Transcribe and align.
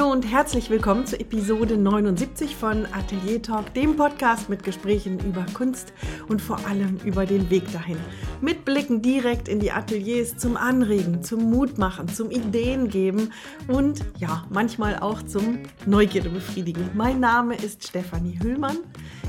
Hallo 0.00 0.12
und 0.12 0.22
herzlich 0.22 0.70
willkommen 0.70 1.04
zu 1.04 1.20
Episode 1.20 1.76
79 1.76 2.56
von 2.56 2.86
Atelier 2.86 3.42
Talk, 3.42 3.74
dem 3.74 3.96
Podcast 3.96 4.48
mit 4.48 4.62
Gesprächen 4.62 5.20
über 5.20 5.44
Kunst 5.52 5.92
und 6.26 6.40
vor 6.40 6.66
allem 6.66 6.96
über 7.04 7.26
den 7.26 7.50
Weg 7.50 7.70
dahin. 7.70 7.98
Mit 8.40 8.64
Blicken 8.64 9.02
direkt 9.02 9.46
in 9.46 9.60
die 9.60 9.72
Ateliers 9.72 10.38
zum 10.38 10.56
Anregen, 10.56 11.22
zum 11.22 11.50
Mutmachen, 11.50 12.08
zum 12.08 12.30
Ideen 12.30 12.88
geben 12.88 13.30
und 13.68 14.02
ja, 14.16 14.46
manchmal 14.48 14.98
auch 15.00 15.22
zum 15.22 15.58
Neugierde 15.84 16.30
befriedigen. 16.30 16.88
Mein 16.94 17.20
Name 17.20 17.56
ist 17.56 17.86
Stefanie 17.86 18.38
Hüllmann. 18.42 18.78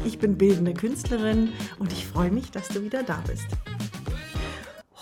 Ich 0.06 0.19
bin 0.19 0.38
bildende 0.38 0.74
Künstlerin 0.74 1.50
und 1.79 1.92
ich 1.92 2.07
freue 2.07 2.32
mich, 2.32 2.50
dass 2.50 2.69
du 2.69 2.82
wieder 2.82 3.04
da 3.04 3.21
bist. 3.28 3.47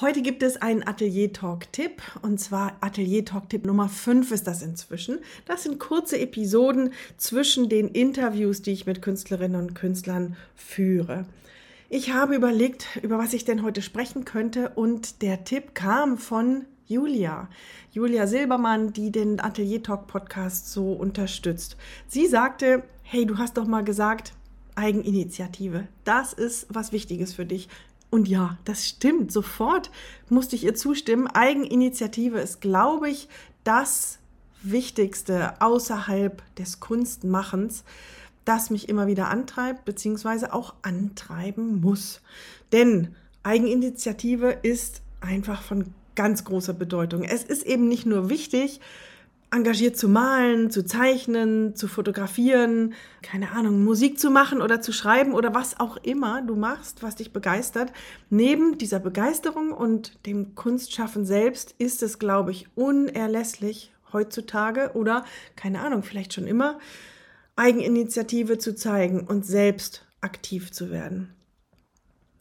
Heute 0.01 0.21
gibt 0.21 0.43
es 0.43 0.55
einen 0.55 0.87
Atelier-Talk-Tipp 0.87 2.01
und 2.21 2.39
zwar 2.39 2.77
Atelier-Talk-Tipp 2.79 3.65
Nummer 3.65 3.89
5 3.89 4.31
ist 4.31 4.47
das 4.47 4.61
inzwischen. 4.61 5.19
Das 5.43 5.63
sind 5.63 5.77
kurze 5.77 6.17
Episoden 6.17 6.93
zwischen 7.17 7.67
den 7.67 7.89
Interviews, 7.89 8.61
die 8.61 8.71
ich 8.71 8.85
mit 8.85 9.01
Künstlerinnen 9.01 9.59
und 9.59 9.73
Künstlern 9.75 10.37
führe. 10.55 11.25
Ich 11.89 12.13
habe 12.13 12.33
überlegt, 12.33 12.97
über 13.01 13.17
was 13.17 13.33
ich 13.33 13.43
denn 13.43 13.61
heute 13.61 13.81
sprechen 13.81 14.23
könnte 14.23 14.69
und 14.69 15.21
der 15.21 15.43
Tipp 15.43 15.75
kam 15.75 16.17
von 16.17 16.63
Julia. 16.87 17.49
Julia 17.91 18.25
Silbermann, 18.25 18.93
die 18.93 19.11
den 19.11 19.41
Atelier 19.41 19.83
Talk 19.83 20.07
Podcast 20.07 20.71
so 20.71 20.93
unterstützt. 20.93 21.75
Sie 22.07 22.25
sagte, 22.25 22.83
hey, 23.01 23.25
du 23.25 23.37
hast 23.37 23.57
doch 23.57 23.67
mal 23.67 23.83
gesagt, 23.83 24.31
Eigeninitiative. 24.75 25.89
Das 26.05 26.31
ist 26.31 26.67
was 26.69 26.93
Wichtiges 26.93 27.33
für 27.33 27.45
dich. 27.45 27.67
Und 28.09 28.27
ja, 28.27 28.57
das 28.65 28.87
stimmt. 28.87 29.31
Sofort 29.31 29.91
musste 30.29 30.55
ich 30.55 30.63
ihr 30.63 30.75
zustimmen. 30.75 31.27
Eigeninitiative 31.27 32.39
ist, 32.39 32.61
glaube 32.61 33.09
ich, 33.09 33.29
das 33.63 34.19
Wichtigste 34.63 35.61
außerhalb 35.61 36.43
des 36.55 36.79
Kunstmachens, 36.79 37.83
das 38.45 38.69
mich 38.69 38.89
immer 38.89 39.07
wieder 39.07 39.29
antreibt, 39.29 39.85
beziehungsweise 39.85 40.53
auch 40.53 40.73
antreiben 40.81 41.81
muss. 41.81 42.21
Denn 42.71 43.15
Eigeninitiative 43.43 44.57
ist 44.63 45.01
einfach 45.21 45.61
von 45.61 45.93
ganz 46.15 46.43
großer 46.43 46.73
Bedeutung. 46.73 47.23
Es 47.23 47.43
ist 47.43 47.63
eben 47.63 47.87
nicht 47.87 48.05
nur 48.05 48.29
wichtig, 48.29 48.81
engagiert 49.51 49.97
zu 49.97 50.07
malen, 50.07 50.69
zu 50.69 50.85
zeichnen, 50.85 51.75
zu 51.75 51.87
fotografieren, 51.87 52.93
keine 53.21 53.51
Ahnung, 53.51 53.83
Musik 53.83 54.19
zu 54.19 54.29
machen 54.29 54.61
oder 54.61 54.81
zu 54.81 54.91
schreiben 54.91 55.33
oder 55.33 55.55
was 55.55 55.79
auch 55.79 55.97
immer 55.97 56.41
du 56.41 56.55
machst, 56.55 57.01
was 57.01 57.15
dich 57.15 57.33
begeistert. 57.33 57.91
Neben 58.29 58.77
dieser 58.77 58.99
Begeisterung 58.99 59.71
und 59.71 60.25
dem 60.25 60.53
Kunstschaffen 60.55 61.25
selbst 61.25 61.73
ist 61.79 62.03
es, 62.03 62.19
glaube 62.19 62.51
ich, 62.51 62.67
unerlässlich 62.75 63.91
heutzutage 64.13 64.91
oder 64.93 65.25
keine 65.55 65.81
Ahnung, 65.81 66.03
vielleicht 66.03 66.33
schon 66.33 66.47
immer, 66.47 66.79
Eigeninitiative 67.55 68.57
zu 68.57 68.75
zeigen 68.75 69.21
und 69.21 69.45
selbst 69.45 70.05
aktiv 70.21 70.71
zu 70.71 70.91
werden. 70.91 71.33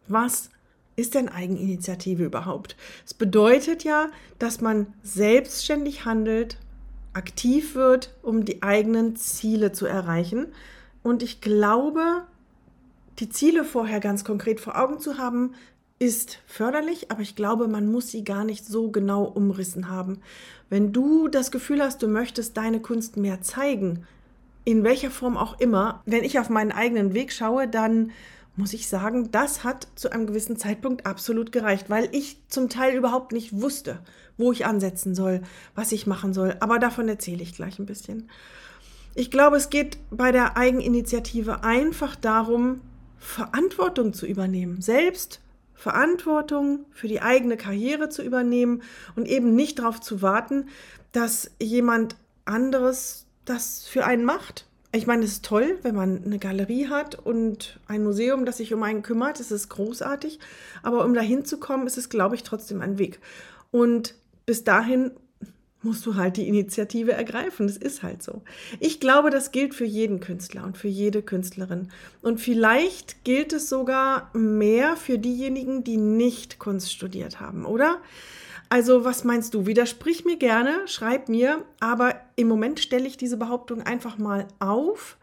Was 0.07 0.51
ist 0.97 1.15
denn 1.15 1.29
Eigeninitiative 1.29 2.25
überhaupt? 2.25 2.77
Es 3.07 3.15
bedeutet 3.15 3.85
ja, 3.85 4.11
dass 4.39 4.61
man 4.61 4.95
selbstständig 5.03 6.05
handelt, 6.05 6.59
aktiv 7.19 7.75
wird, 7.75 8.15
um 8.23 8.45
die 8.45 8.63
eigenen 8.63 9.17
Ziele 9.17 9.73
zu 9.73 9.85
erreichen. 9.85 10.47
Und 11.03 11.23
ich 11.23 11.41
glaube, 11.41 12.23
die 13.19 13.29
Ziele 13.29 13.65
vorher 13.65 14.01
ganz 14.01 14.25
konkret 14.25 14.61
vor 14.61 14.81
Augen 14.81 15.01
zu 15.01 15.19
haben, 15.19 15.55
ist 15.99 16.39
förderlich, 16.47 17.11
aber 17.11 17.23
ich 17.23 17.35
glaube, 17.35 17.67
man 17.67 17.91
muss 17.91 18.13
sie 18.13 18.23
gar 18.23 18.45
nicht 18.45 18.65
so 18.65 18.91
genau 18.91 19.25
umrissen 19.25 19.89
haben. 19.89 20.21
Wenn 20.71 20.93
du 20.93 21.27
das 21.27 21.51
Gefühl 21.51 21.83
hast, 21.83 22.03
du 22.03 22.07
möchtest 22.07 22.57
deine 22.57 22.81
Kunst 22.81 23.17
mehr 23.17 23.43
zeigen, 23.43 24.07
in 24.65 24.85
welcher 24.85 25.11
Form 25.11 25.37
auch 25.37 25.59
immer, 25.59 26.03
wenn 26.07 26.23
ich 26.23 26.39
auf 26.39 26.51
meinen 26.51 26.71
eigenen 26.71 27.15
Weg 27.15 27.33
schaue, 27.33 27.67
dann 27.67 28.13
muss 28.59 28.73
ich 28.73 28.89
sagen, 28.89 29.31
das 29.31 29.65
hat 29.65 29.89
zu 29.95 30.11
einem 30.11 30.27
gewissen 30.27 30.57
Zeitpunkt 30.57 31.07
absolut 31.07 31.53
gereicht, 31.53 31.89
weil 31.89 32.09
ich 32.13 32.39
zum 32.49 32.69
Teil 32.69 32.97
überhaupt 32.97 33.33
nicht 33.33 33.61
wusste, 33.61 34.01
wo 34.37 34.53
ich 34.53 34.67
ansetzen 34.67 35.15
soll, 35.15 35.43
was 35.75 35.93
ich 35.93 36.07
machen 36.07 36.35
soll. 36.35 36.57
Aber 36.61 36.79
davon 36.79 37.09
erzähle 37.09 37.43
ich 37.43 37.55
gleich 37.55 37.79
ein 37.79 37.87
bisschen. 37.87 38.29
Ich 39.15 39.31
glaube, 39.31 39.57
es 39.57 39.71
geht 39.71 39.99
bei 40.11 40.33
der 40.33 40.57
Eigeninitiative 40.57 41.65
einfach 41.65 42.17
darum, 42.17 42.81
Verantwortung 43.19 44.13
zu 44.13 44.27
übernehmen, 44.27 44.81
selbst 44.81 45.41
Verantwortung 45.75 46.87
für 46.91 47.09
die 47.09 47.23
eigene 47.23 47.57
Karriere 47.57 48.09
zu 48.09 48.23
übernehmen 48.23 48.83
und 49.15 49.29
eben 49.29 49.55
nicht 49.55 49.79
darauf 49.79 50.01
zu 50.01 50.23
warten, 50.23 50.67
dass 51.13 51.53
jemand 51.61 52.17
anderes 52.45 53.27
das 53.45 53.87
für 53.87 54.05
einen 54.05 54.25
macht 54.25 54.68
ich 54.93 55.07
meine, 55.07 55.25
es 55.25 55.33
ist 55.33 55.45
toll, 55.45 55.79
wenn 55.83 55.95
man 55.95 56.25
eine 56.25 56.39
Galerie 56.39 56.89
hat 56.89 57.15
und 57.15 57.79
ein 57.89 58.05
Museum, 58.05 58.47
das 58.47 58.57
sich 58.57 58.73
um 58.73 58.83
einen 58.83 59.03
kümmert. 59.03 59.39
Das 59.39 59.51
ist 59.51 59.69
großartig. 59.69 60.39
Aber 60.83 61.05
um 61.05 61.13
dahin 61.13 61.45
zu 61.45 61.59
kommen, 61.59 61.87
ist 61.87 61.99
es, 61.99 62.09
glaube 62.09 62.37
ich, 62.37 62.43
trotzdem 62.43 62.81
ein 62.81 62.99
Weg. 62.99 63.21
Und 63.71 64.15
bis 64.47 64.65
dahin 64.65 65.11
musst 65.83 66.07
du 66.07 66.17
halt 66.17 66.37
die 66.39 66.49
Initiative 66.49 67.13
ergreifen. 67.13 67.67
Das 67.67 67.77
ist 67.77 68.03
halt 68.03 68.23
so. 68.23 68.43
Ich 68.81 68.99
glaube, 68.99 69.31
das 69.31 69.53
gilt 69.53 69.75
für 69.75 69.85
jeden 69.85 70.21
Künstler 70.21 70.65
und 70.65 70.79
für 70.79 70.89
jede 70.89 71.23
Künstlerin. 71.23 71.89
Und 72.23 72.41
vielleicht 72.41 73.25
gilt 73.25 73.53
es 73.53 73.69
sogar 73.69 74.31
mehr 74.35 74.97
für 74.97 75.19
diejenigen, 75.19 75.85
die 75.85 75.99
nicht 75.99 76.59
Kunst 76.59 76.93
studiert 76.93 77.41
haben, 77.41 77.65
oder? 77.65 78.01
Also, 78.71 79.05
was 79.05 79.25
meinst 79.25 79.55
du? 79.55 79.67
Widersprich 79.67 80.25
mir 80.25 80.37
gerne, 80.37 80.87
schreib 80.87 81.29
mir, 81.29 81.65
aber 81.81 82.17
im 82.37 82.49
Moment 82.49 82.81
stelle 82.81 83.07
ich 83.07 83.17
diese 83.17 83.39
Behauptung 83.39 83.83
einfach 83.83 84.19
mal 84.19 84.47
auf. 84.59 85.17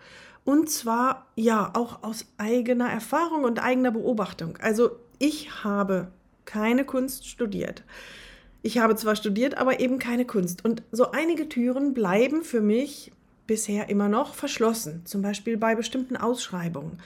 Und 0.43 0.69
zwar 0.69 1.27
ja 1.35 1.71
auch 1.75 2.03
aus 2.03 2.25
eigener 2.37 2.89
Erfahrung 2.89 3.43
und 3.43 3.61
eigener 3.63 3.91
Beobachtung. 3.91 4.57
Also, 4.61 4.91
ich 5.19 5.63
habe 5.63 6.11
keine 6.45 6.85
Kunst 6.85 7.27
studiert. 7.27 7.83
Ich 8.63 8.79
habe 8.79 8.95
zwar 8.95 9.15
studiert, 9.15 9.57
aber 9.57 9.79
eben 9.79 9.99
keine 9.99 10.25
Kunst. 10.25 10.65
Und 10.65 10.81
so 10.91 11.11
einige 11.11 11.47
Türen 11.47 11.93
bleiben 11.93 12.43
für 12.43 12.61
mich 12.61 13.11
bisher 13.45 13.89
immer 13.89 14.09
noch 14.09 14.33
verschlossen, 14.33 15.05
zum 15.05 15.21
Beispiel 15.21 15.57
bei 15.57 15.75
bestimmten 15.75 16.17
Ausschreibungen. 16.17 16.99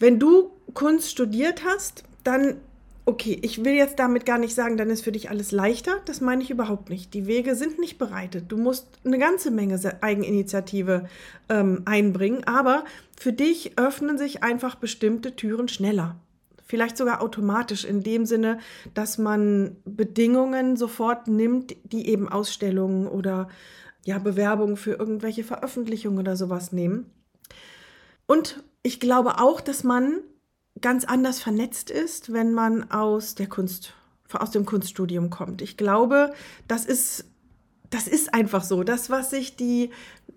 Wenn 0.00 0.18
du 0.18 0.50
Kunst 0.74 1.10
studiert 1.10 1.64
hast, 1.64 2.02
dann 2.24 2.60
okay, 3.08 3.38
ich 3.40 3.64
will 3.64 3.72
jetzt 3.72 3.98
damit 3.98 4.26
gar 4.26 4.36
nicht 4.36 4.54
sagen, 4.54 4.76
dann 4.76 4.90
ist 4.90 5.02
für 5.02 5.12
dich 5.12 5.30
alles 5.30 5.50
leichter. 5.50 6.02
Das 6.04 6.20
meine 6.20 6.42
ich 6.42 6.50
überhaupt 6.50 6.90
nicht. 6.90 7.14
Die 7.14 7.26
Wege 7.26 7.54
sind 7.54 7.78
nicht 7.78 7.96
bereitet. 7.96 8.52
Du 8.52 8.58
musst 8.58 8.86
eine 9.02 9.18
ganze 9.18 9.50
Menge 9.50 9.80
Eigeninitiative 10.02 11.08
ähm, 11.48 11.82
einbringen, 11.86 12.44
aber 12.44 12.84
für 13.18 13.32
dich 13.32 13.78
öffnen 13.78 14.18
sich 14.18 14.42
einfach 14.42 14.74
bestimmte 14.74 15.34
Türen 15.36 15.68
schneller. 15.68 16.16
Vielleicht 16.66 16.98
sogar 16.98 17.22
automatisch 17.22 17.86
in 17.86 18.02
dem 18.02 18.26
Sinne, 18.26 18.58
dass 18.92 19.16
man 19.16 19.76
Bedingungen 19.86 20.76
sofort 20.76 21.28
nimmt, 21.28 21.74
die 21.84 22.08
eben 22.08 22.28
Ausstellungen 22.28 23.06
oder 23.06 23.48
ja, 24.04 24.18
Bewerbungen 24.18 24.76
für 24.76 24.92
irgendwelche 24.92 25.44
Veröffentlichungen 25.44 26.18
oder 26.18 26.36
sowas 26.36 26.72
nehmen. 26.72 27.06
Und 28.26 28.62
ich 28.82 29.00
glaube 29.00 29.40
auch, 29.40 29.62
dass 29.62 29.82
man 29.82 30.20
ganz 30.80 31.04
anders 31.04 31.40
vernetzt 31.40 31.90
ist, 31.90 32.32
wenn 32.32 32.52
man 32.52 32.90
aus 32.90 33.34
der 33.34 33.48
Kunst, 33.48 33.94
aus 34.32 34.50
dem 34.50 34.64
Kunststudium 34.64 35.30
kommt. 35.30 35.62
Ich 35.62 35.76
glaube, 35.76 36.32
das 36.66 36.84
ist, 36.84 37.24
das 37.90 38.06
ist 38.06 38.34
einfach 38.34 38.64
so. 38.64 38.84
Das, 38.84 39.10
was 39.10 39.30
sich 39.30 39.56
die, 39.56 39.90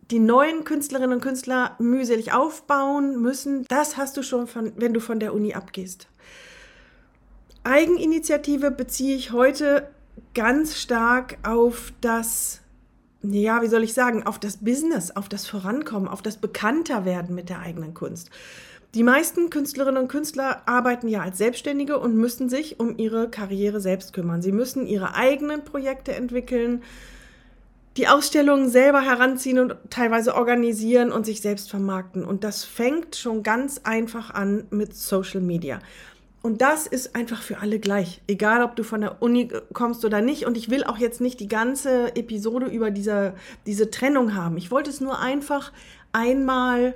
die 0.10 0.20
neuen 0.20 0.64
Künstlerinnen 0.64 1.14
und 1.14 1.22
Künstler 1.22 1.76
mühselig 1.80 2.34
aufbauen 2.34 3.22
müssen, 3.22 3.66
das 3.68 3.98
hast 3.98 4.18
du 4.18 4.24
schon, 4.24 4.48
von, 4.48 4.74
wenn 4.76 4.94
du 4.94 5.00
von 5.00 5.20
der 5.20 5.34
Uni 5.34 5.54
abgehst. 5.54 6.08
Eigeninitiative 7.64 8.72
beziehe 8.72 9.16
ich 9.16 9.32
heute 9.32 9.90
ganz 10.34 10.80
stark 10.80 11.38
auf 11.44 11.94
das, 12.02 12.62
ja, 13.22 13.62
wie 13.62 13.68
soll 13.68 13.84
ich 13.84 13.94
sagen, 13.94 14.24
auf 14.26 14.40
das 14.40 14.58
Business, 14.58 15.12
auf 15.12 15.30
das 15.30 15.46
Vorankommen, 15.46 16.08
auf 16.08 16.22
das 16.22 16.38
Bekannterwerden 16.38 17.36
mit 17.36 17.50
der 17.50 17.60
eigenen 17.60 17.94
Kunst. 17.94 18.32
Die 18.94 19.04
meisten 19.04 19.50
Künstlerinnen 19.50 20.02
und 20.02 20.10
Künstler 20.10 20.64
arbeiten 20.66 21.08
ja 21.08 21.22
als 21.22 21.38
Selbstständige 21.38 21.98
und 21.98 22.18
müssen 22.18 22.50
sich 22.50 22.78
um 22.80 22.98
ihre 22.98 23.30
Karriere 23.30 23.80
selbst 23.80 24.12
kümmern. 24.12 24.42
Sie 24.42 24.52
müssen 24.52 24.86
ihre 24.86 25.16
eigenen 25.16 25.64
Projekte 25.64 26.14
entwickeln, 26.14 26.84
die 27.96 28.10
Ausstellungen 28.10 28.70
selber 28.70 29.02
heranziehen 29.02 29.60
und 29.60 29.76
teilweise 29.90 30.36
organisieren 30.36 31.12
und 31.14 31.26
sich 31.26 31.40
selbst 31.40 31.70
vermarkten. 31.70 32.26
Und 32.26 32.44
das 32.44 32.66
fängt 32.66 33.16
schon 33.16 33.44
ganz 33.44 33.82
einfach 33.84 34.30
an 34.32 34.66
mit 34.72 34.94
Social 34.96 35.42
Media. 35.42 35.80
Und 36.42 36.62
das 36.62 36.86
ist 36.88 37.16
einfach 37.16 37.42
für 37.42 37.60
alle 37.60 37.80
gleich, 37.80 38.22
egal 38.28 38.64
ob 38.64 38.76
du 38.76 38.84
von 38.84 39.02
der 39.02 39.22
Uni 39.22 39.50
kommst 39.74 40.04
oder 40.04 40.22
nicht. 40.22 40.46
Und 40.46 40.58
ich 40.58 40.70
will 40.70 40.84
auch 40.84 40.98
jetzt 40.98 41.22
nicht 41.22 41.40
die 41.40 41.48
ganze 41.48 42.16
Episode 42.16 42.66
über 42.66 42.92
diese, 42.92 43.36
diese 43.66 43.90
Trennung 43.90 44.36
haben. 44.36 44.58
Ich 44.58 44.72
wollte 44.72 44.90
es 44.90 45.00
nur 45.00 45.20
einfach 45.20 45.72
einmal 46.12 46.96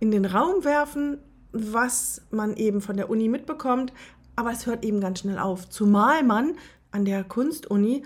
in 0.00 0.10
den 0.10 0.24
Raum 0.24 0.64
werfen, 0.64 1.18
was 1.52 2.22
man 2.30 2.56
eben 2.56 2.80
von 2.80 2.96
der 2.96 3.10
Uni 3.10 3.28
mitbekommt, 3.28 3.92
aber 4.36 4.52
es 4.52 4.66
hört 4.66 4.84
eben 4.84 5.00
ganz 5.00 5.20
schnell 5.20 5.38
auf. 5.38 5.68
Zumal 5.68 6.22
man 6.22 6.54
an 6.90 7.04
der 7.04 7.24
Kunstuni 7.24 8.04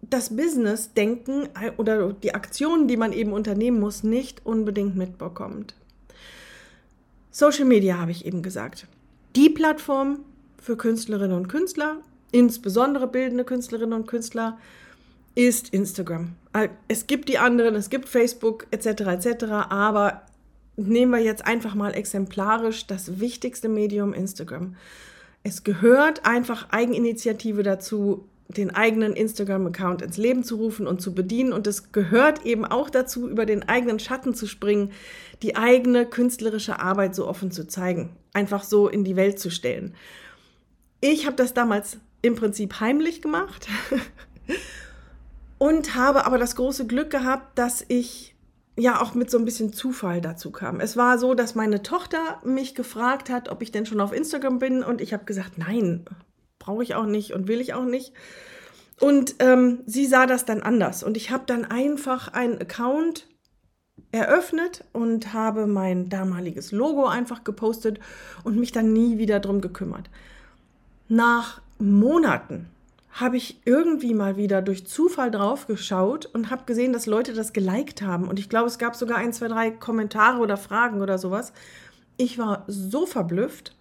das 0.00 0.34
Business-Denken 0.34 1.48
oder 1.76 2.12
die 2.12 2.34
Aktionen, 2.34 2.88
die 2.88 2.96
man 2.96 3.12
eben 3.12 3.32
unternehmen 3.32 3.78
muss, 3.78 4.02
nicht 4.02 4.44
unbedingt 4.44 4.96
mitbekommt. 4.96 5.74
Social 7.30 7.64
Media 7.64 7.98
habe 7.98 8.10
ich 8.10 8.26
eben 8.26 8.42
gesagt. 8.42 8.86
Die 9.36 9.48
Plattform 9.48 10.20
für 10.58 10.76
Künstlerinnen 10.76 11.36
und 11.36 11.48
Künstler, 11.48 11.98
insbesondere 12.30 13.06
bildende 13.06 13.44
Künstlerinnen 13.44 13.92
und 13.92 14.06
Künstler, 14.06 14.58
ist 15.34 15.70
Instagram. 15.70 16.32
Es 16.88 17.06
gibt 17.06 17.28
die 17.28 17.38
anderen, 17.38 17.74
es 17.74 17.88
gibt 17.88 18.08
Facebook 18.08 18.66
etc. 18.70 18.86
etc. 19.26 19.44
Aber 19.70 20.22
nehmen 20.76 21.12
wir 21.12 21.20
jetzt 21.20 21.46
einfach 21.46 21.74
mal 21.74 21.94
exemplarisch 21.94 22.86
das 22.86 23.20
wichtigste 23.20 23.68
Medium 23.68 24.12
Instagram. 24.12 24.76
Es 25.42 25.64
gehört 25.64 26.24
einfach 26.24 26.70
Eigeninitiative 26.70 27.62
dazu, 27.62 28.28
den 28.48 28.70
eigenen 28.70 29.14
Instagram-Account 29.14 30.02
ins 30.02 30.16
Leben 30.16 30.44
zu 30.44 30.56
rufen 30.56 30.86
und 30.86 31.00
zu 31.00 31.14
bedienen. 31.14 31.52
Und 31.52 31.66
es 31.66 31.92
gehört 31.92 32.44
eben 32.44 32.64
auch 32.64 32.90
dazu, 32.90 33.28
über 33.28 33.46
den 33.46 33.68
eigenen 33.68 33.98
Schatten 33.98 34.34
zu 34.34 34.46
springen, 34.46 34.92
die 35.42 35.56
eigene 35.56 36.06
künstlerische 36.06 36.78
Arbeit 36.78 37.14
so 37.14 37.26
offen 37.26 37.50
zu 37.50 37.66
zeigen, 37.66 38.10
einfach 38.32 38.64
so 38.64 38.88
in 38.88 39.04
die 39.04 39.16
Welt 39.16 39.38
zu 39.38 39.50
stellen. 39.50 39.94
Ich 41.00 41.26
habe 41.26 41.36
das 41.36 41.54
damals 41.54 41.98
im 42.20 42.36
Prinzip 42.36 42.78
heimlich 42.80 43.22
gemacht 43.22 43.66
und 45.58 45.96
habe 45.96 46.26
aber 46.26 46.38
das 46.38 46.54
große 46.54 46.86
Glück 46.86 47.10
gehabt, 47.10 47.58
dass 47.58 47.84
ich 47.88 48.31
ja 48.76 49.00
auch 49.00 49.14
mit 49.14 49.30
so 49.30 49.38
ein 49.38 49.44
bisschen 49.44 49.72
Zufall 49.72 50.20
dazu 50.20 50.50
kam. 50.50 50.80
Es 50.80 50.96
war 50.96 51.18
so, 51.18 51.34
dass 51.34 51.54
meine 51.54 51.82
Tochter 51.82 52.40
mich 52.44 52.74
gefragt 52.74 53.30
hat, 53.30 53.50
ob 53.50 53.62
ich 53.62 53.70
denn 53.70 53.86
schon 53.86 54.00
auf 54.00 54.12
Instagram 54.12 54.58
bin 54.58 54.82
und 54.82 55.00
ich 55.00 55.12
habe 55.12 55.24
gesagt, 55.24 55.58
nein, 55.58 56.04
brauche 56.58 56.82
ich 56.82 56.94
auch 56.94 57.06
nicht 57.06 57.32
und 57.32 57.48
will 57.48 57.60
ich 57.60 57.74
auch 57.74 57.84
nicht. 57.84 58.12
Und 59.00 59.36
ähm, 59.40 59.80
sie 59.86 60.06
sah 60.06 60.26
das 60.26 60.44
dann 60.44 60.62
anders 60.62 61.02
und 61.02 61.16
ich 61.16 61.30
habe 61.30 61.44
dann 61.46 61.64
einfach 61.64 62.28
einen 62.28 62.60
Account 62.60 63.26
eröffnet 64.10 64.84
und 64.92 65.32
habe 65.32 65.66
mein 65.66 66.08
damaliges 66.08 66.72
Logo 66.72 67.06
einfach 67.06 67.44
gepostet 67.44 67.98
und 68.44 68.58
mich 68.58 68.72
dann 68.72 68.92
nie 68.92 69.18
wieder 69.18 69.40
drum 69.40 69.60
gekümmert. 69.60 70.08
Nach 71.08 71.60
Monaten 71.78 72.68
habe 73.12 73.36
ich 73.36 73.60
irgendwie 73.66 74.14
mal 74.14 74.36
wieder 74.36 74.62
durch 74.62 74.86
Zufall 74.86 75.30
drauf 75.30 75.66
geschaut 75.66 76.26
und 76.26 76.50
habe 76.50 76.64
gesehen, 76.64 76.94
dass 76.94 77.06
Leute 77.06 77.34
das 77.34 77.52
geliked 77.52 78.00
haben. 78.00 78.26
Und 78.26 78.38
ich 78.38 78.48
glaube, 78.48 78.68
es 78.68 78.78
gab 78.78 78.96
sogar 78.96 79.18
ein, 79.18 79.34
zwei, 79.34 79.48
drei 79.48 79.70
Kommentare 79.70 80.38
oder 80.40 80.56
Fragen 80.56 81.02
oder 81.02 81.18
sowas. 81.18 81.52
Ich 82.16 82.38
war 82.38 82.64
so 82.68 83.04
verblüfft, 83.04 83.76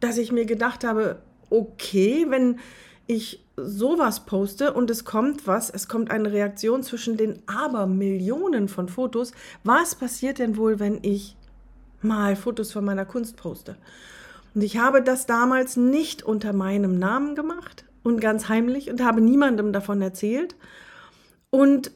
dass 0.00 0.18
ich 0.18 0.32
mir 0.32 0.44
gedacht 0.44 0.82
habe, 0.82 1.22
okay, 1.50 2.26
wenn 2.28 2.58
ich 3.06 3.44
sowas 3.56 4.26
poste 4.26 4.72
und 4.72 4.90
es 4.90 5.04
kommt 5.04 5.46
was, 5.46 5.70
es 5.70 5.86
kommt 5.86 6.10
eine 6.10 6.32
Reaktion 6.32 6.82
zwischen 6.82 7.16
den 7.16 7.42
Abermillionen 7.46 8.68
von 8.68 8.88
Fotos. 8.88 9.32
Was 9.62 9.94
passiert 9.94 10.40
denn 10.40 10.56
wohl, 10.56 10.80
wenn 10.80 10.98
ich 11.02 11.36
mal 12.02 12.34
Fotos 12.34 12.72
von 12.72 12.84
meiner 12.84 13.04
Kunst 13.04 13.36
poste? 13.36 13.76
Und 14.54 14.62
ich 14.62 14.78
habe 14.78 15.02
das 15.02 15.26
damals 15.26 15.76
nicht 15.76 16.24
unter 16.24 16.52
meinem 16.52 16.98
Namen 16.98 17.36
gemacht, 17.36 17.84
und 18.04 18.20
ganz 18.20 18.48
heimlich 18.48 18.90
und 18.90 19.02
habe 19.02 19.20
niemandem 19.20 19.72
davon 19.72 20.00
erzählt. 20.00 20.54
Und 21.50 21.90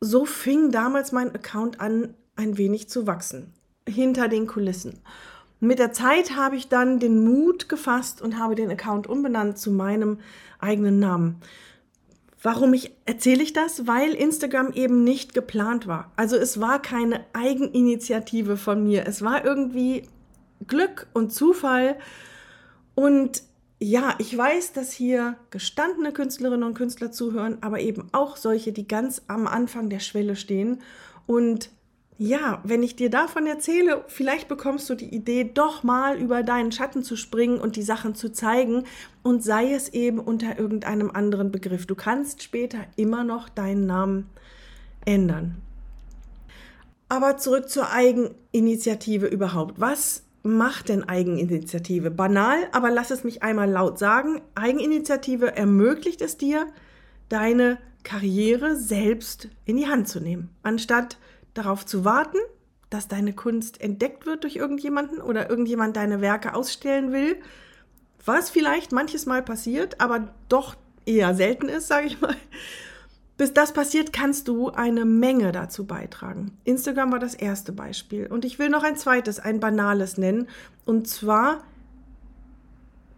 so 0.00 0.24
fing 0.24 0.70
damals 0.70 1.12
mein 1.12 1.34
Account 1.34 1.80
an, 1.80 2.14
ein 2.34 2.56
wenig 2.56 2.88
zu 2.88 3.06
wachsen, 3.06 3.52
hinter 3.86 4.28
den 4.28 4.46
Kulissen. 4.46 5.00
Mit 5.60 5.78
der 5.78 5.92
Zeit 5.92 6.34
habe 6.34 6.56
ich 6.56 6.68
dann 6.68 6.98
den 6.98 7.22
Mut 7.22 7.68
gefasst 7.68 8.22
und 8.22 8.38
habe 8.38 8.54
den 8.54 8.70
Account 8.70 9.06
umbenannt 9.06 9.58
zu 9.58 9.70
meinem 9.70 10.18
eigenen 10.58 10.98
Namen. 10.98 11.36
Warum 12.42 12.74
ich, 12.74 12.92
erzähle 13.06 13.44
ich 13.44 13.52
das? 13.52 13.86
Weil 13.86 14.14
Instagram 14.14 14.72
eben 14.72 15.04
nicht 15.04 15.34
geplant 15.34 15.86
war. 15.86 16.10
Also 16.16 16.34
es 16.34 16.60
war 16.60 16.82
keine 16.82 17.24
Eigeninitiative 17.32 18.56
von 18.56 18.82
mir. 18.82 19.06
Es 19.06 19.22
war 19.22 19.44
irgendwie 19.44 20.08
Glück 20.66 21.06
und 21.12 21.32
Zufall. 21.32 21.96
Und 22.96 23.44
ja, 23.82 24.14
ich 24.18 24.36
weiß, 24.36 24.74
dass 24.74 24.92
hier 24.92 25.36
gestandene 25.50 26.12
Künstlerinnen 26.12 26.62
und 26.62 26.74
Künstler 26.74 27.10
zuhören, 27.10 27.58
aber 27.62 27.80
eben 27.80 28.08
auch 28.12 28.36
solche, 28.36 28.72
die 28.72 28.86
ganz 28.86 29.22
am 29.26 29.48
Anfang 29.48 29.90
der 29.90 29.98
Schwelle 29.98 30.36
stehen. 30.36 30.80
Und 31.26 31.68
ja, 32.16 32.60
wenn 32.62 32.84
ich 32.84 32.94
dir 32.94 33.10
davon 33.10 33.44
erzähle, 33.44 34.04
vielleicht 34.06 34.46
bekommst 34.46 34.88
du 34.88 34.94
die 34.94 35.12
Idee, 35.12 35.50
doch 35.52 35.82
mal 35.82 36.16
über 36.16 36.44
deinen 36.44 36.70
Schatten 36.70 37.02
zu 37.02 37.16
springen 37.16 37.58
und 37.58 37.74
die 37.74 37.82
Sachen 37.82 38.14
zu 38.14 38.30
zeigen 38.30 38.84
und 39.24 39.42
sei 39.42 39.72
es 39.72 39.88
eben 39.88 40.20
unter 40.20 40.60
irgendeinem 40.60 41.10
anderen 41.10 41.50
Begriff. 41.50 41.84
Du 41.84 41.96
kannst 41.96 42.44
später 42.44 42.78
immer 42.94 43.24
noch 43.24 43.48
deinen 43.48 43.86
Namen 43.86 44.30
ändern. 45.04 45.56
Aber 47.08 47.36
zurück 47.36 47.68
zur 47.68 47.90
Eigeninitiative 47.90 49.26
überhaupt. 49.26 49.80
Was 49.80 50.22
macht 50.42 50.88
denn 50.88 51.08
Eigeninitiative? 51.08 52.10
Banal, 52.10 52.58
aber 52.72 52.90
lass 52.90 53.10
es 53.10 53.24
mich 53.24 53.42
einmal 53.42 53.70
laut 53.70 53.98
sagen. 53.98 54.40
Eigeninitiative 54.54 55.56
ermöglicht 55.56 56.20
es 56.20 56.36
dir, 56.36 56.66
deine 57.28 57.78
Karriere 58.02 58.76
selbst 58.76 59.48
in 59.64 59.76
die 59.76 59.86
Hand 59.86 60.08
zu 60.08 60.20
nehmen, 60.20 60.50
anstatt 60.62 61.18
darauf 61.54 61.86
zu 61.86 62.04
warten, 62.04 62.38
dass 62.90 63.08
deine 63.08 63.32
Kunst 63.32 63.80
entdeckt 63.80 64.26
wird 64.26 64.44
durch 64.44 64.56
irgendjemanden 64.56 65.20
oder 65.20 65.48
irgendjemand 65.48 65.96
deine 65.96 66.20
Werke 66.20 66.54
ausstellen 66.54 67.12
will, 67.12 67.36
was 68.24 68.50
vielleicht 68.50 68.92
manches 68.92 69.26
Mal 69.26 69.42
passiert, 69.42 70.00
aber 70.00 70.34
doch 70.48 70.76
eher 71.06 71.34
selten 71.34 71.68
ist, 71.68 71.88
sage 71.88 72.06
ich 72.06 72.20
mal. 72.20 72.36
Bis 73.42 73.52
das 73.52 73.72
passiert, 73.72 74.12
kannst 74.12 74.46
du 74.46 74.68
eine 74.68 75.04
Menge 75.04 75.50
dazu 75.50 75.84
beitragen. 75.84 76.56
Instagram 76.62 77.10
war 77.10 77.18
das 77.18 77.34
erste 77.34 77.72
Beispiel. 77.72 78.28
Und 78.28 78.44
ich 78.44 78.60
will 78.60 78.68
noch 78.68 78.84
ein 78.84 78.94
zweites, 78.94 79.40
ein 79.40 79.58
banales 79.58 80.16
nennen. 80.16 80.46
Und 80.84 81.08
zwar 81.08 81.64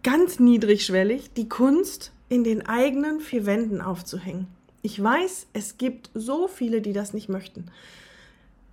ganz 0.01 0.39
niedrigschwellig, 0.39 1.33
die 1.33 1.47
Kunst 1.47 2.11
in 2.27 2.43
den 2.43 2.65
eigenen 2.65 3.19
vier 3.19 3.45
Wänden 3.45 3.81
aufzuhängen. 3.81 4.47
Ich 4.81 4.99
weiß, 4.99 5.45
es 5.53 5.77
gibt 5.77 6.09
so 6.15 6.47
viele, 6.47 6.81
die 6.81 6.93
das 6.93 7.13
nicht 7.13 7.29
möchten. 7.29 7.65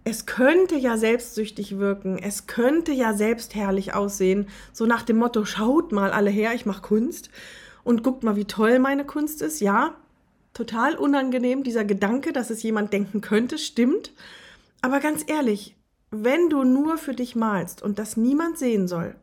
Es 0.04 0.24
könnte 0.24 0.76
ja 0.76 0.96
selbstsüchtig 0.96 1.76
wirken, 1.76 2.16
es 2.16 2.46
könnte 2.46 2.92
ja 2.92 3.12
selbstherrlich 3.12 3.92
aussehen, 3.92 4.48
so 4.72 4.86
nach 4.86 5.02
dem 5.02 5.18
Motto, 5.18 5.44
schaut 5.44 5.92
mal 5.92 6.12
alle 6.12 6.30
her, 6.30 6.54
ich 6.54 6.64
mache 6.64 6.80
Kunst 6.80 7.28
und 7.84 8.02
guckt 8.02 8.22
mal, 8.22 8.36
wie 8.36 8.46
toll 8.46 8.78
meine 8.78 9.04
Kunst 9.04 9.42
ist. 9.42 9.60
Ja, 9.60 9.96
total 10.54 10.96
unangenehm, 10.96 11.62
dieser 11.62 11.84
Gedanke, 11.84 12.32
dass 12.32 12.50
es 12.50 12.62
jemand 12.62 12.92
denken 12.92 13.20
könnte, 13.20 13.58
stimmt. 13.58 14.12
Aber 14.80 15.00
ganz 15.00 15.24
ehrlich, 15.26 15.76
wenn 16.10 16.50
du 16.50 16.64
nur 16.64 16.98
für 16.98 17.14
dich 17.14 17.36
malst 17.36 17.82
und 17.82 17.98
das 17.98 18.16
niemand 18.16 18.58
sehen 18.58 18.86
soll 18.86 19.14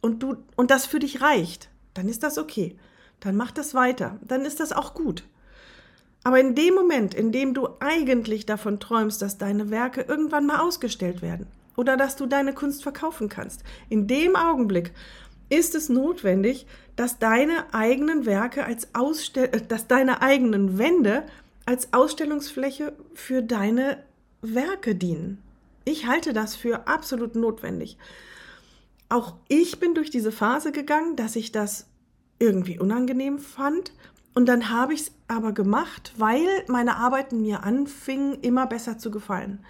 und 0.00 0.22
du 0.22 0.36
und 0.56 0.70
das 0.70 0.86
für 0.86 0.98
dich 0.98 1.20
reicht, 1.20 1.68
dann 1.94 2.08
ist 2.08 2.22
das 2.22 2.38
okay. 2.38 2.76
Dann 3.20 3.36
mach 3.36 3.50
das 3.50 3.74
weiter. 3.74 4.18
Dann 4.22 4.44
ist 4.44 4.60
das 4.60 4.72
auch 4.72 4.94
gut. 4.94 5.24
Aber 6.24 6.40
in 6.40 6.54
dem 6.54 6.74
Moment, 6.74 7.14
in 7.14 7.32
dem 7.32 7.54
du 7.54 7.68
eigentlich 7.80 8.46
davon 8.46 8.80
träumst, 8.80 9.22
dass 9.22 9.38
deine 9.38 9.70
Werke 9.70 10.02
irgendwann 10.02 10.46
mal 10.46 10.60
ausgestellt 10.60 11.22
werden 11.22 11.46
oder 11.76 11.96
dass 11.96 12.16
du 12.16 12.26
deine 12.26 12.52
Kunst 12.52 12.82
verkaufen 12.82 13.28
kannst, 13.28 13.62
in 13.88 14.06
dem 14.06 14.36
Augenblick 14.36 14.92
ist 15.48 15.74
es 15.74 15.88
notwendig, 15.88 16.66
dass 16.98 17.20
deine 17.20 17.72
eigenen 17.72 18.26
Werke 18.26 18.64
als 18.64 18.92
Ausstell 18.92 19.50
äh, 19.52 19.62
dass 19.62 19.86
deine 19.86 20.20
eigenen 20.20 20.78
Wände 20.78 21.22
als 21.64 21.92
Ausstellungsfläche 21.92 22.92
für 23.14 23.40
deine 23.40 24.02
Werke 24.42 24.96
dienen. 24.96 25.40
Ich 25.84 26.08
halte 26.08 26.32
das 26.32 26.56
für 26.56 26.88
absolut 26.88 27.36
notwendig. 27.36 27.98
Auch 29.08 29.36
ich 29.46 29.78
bin 29.78 29.94
durch 29.94 30.10
diese 30.10 30.32
Phase 30.32 30.72
gegangen, 30.72 31.14
dass 31.14 31.36
ich 31.36 31.52
das 31.52 31.86
irgendwie 32.40 32.80
unangenehm 32.80 33.38
fand. 33.38 33.92
Und 34.34 34.46
dann 34.46 34.68
habe 34.70 34.92
ich 34.92 35.02
es 35.02 35.12
aber 35.28 35.52
gemacht, 35.52 36.12
weil 36.16 36.48
meine 36.66 36.96
Arbeiten 36.96 37.42
mir 37.42 37.62
anfingen, 37.62 38.40
immer 38.40 38.66
besser 38.66 38.98
zu 38.98 39.12
gefallen. 39.12 39.64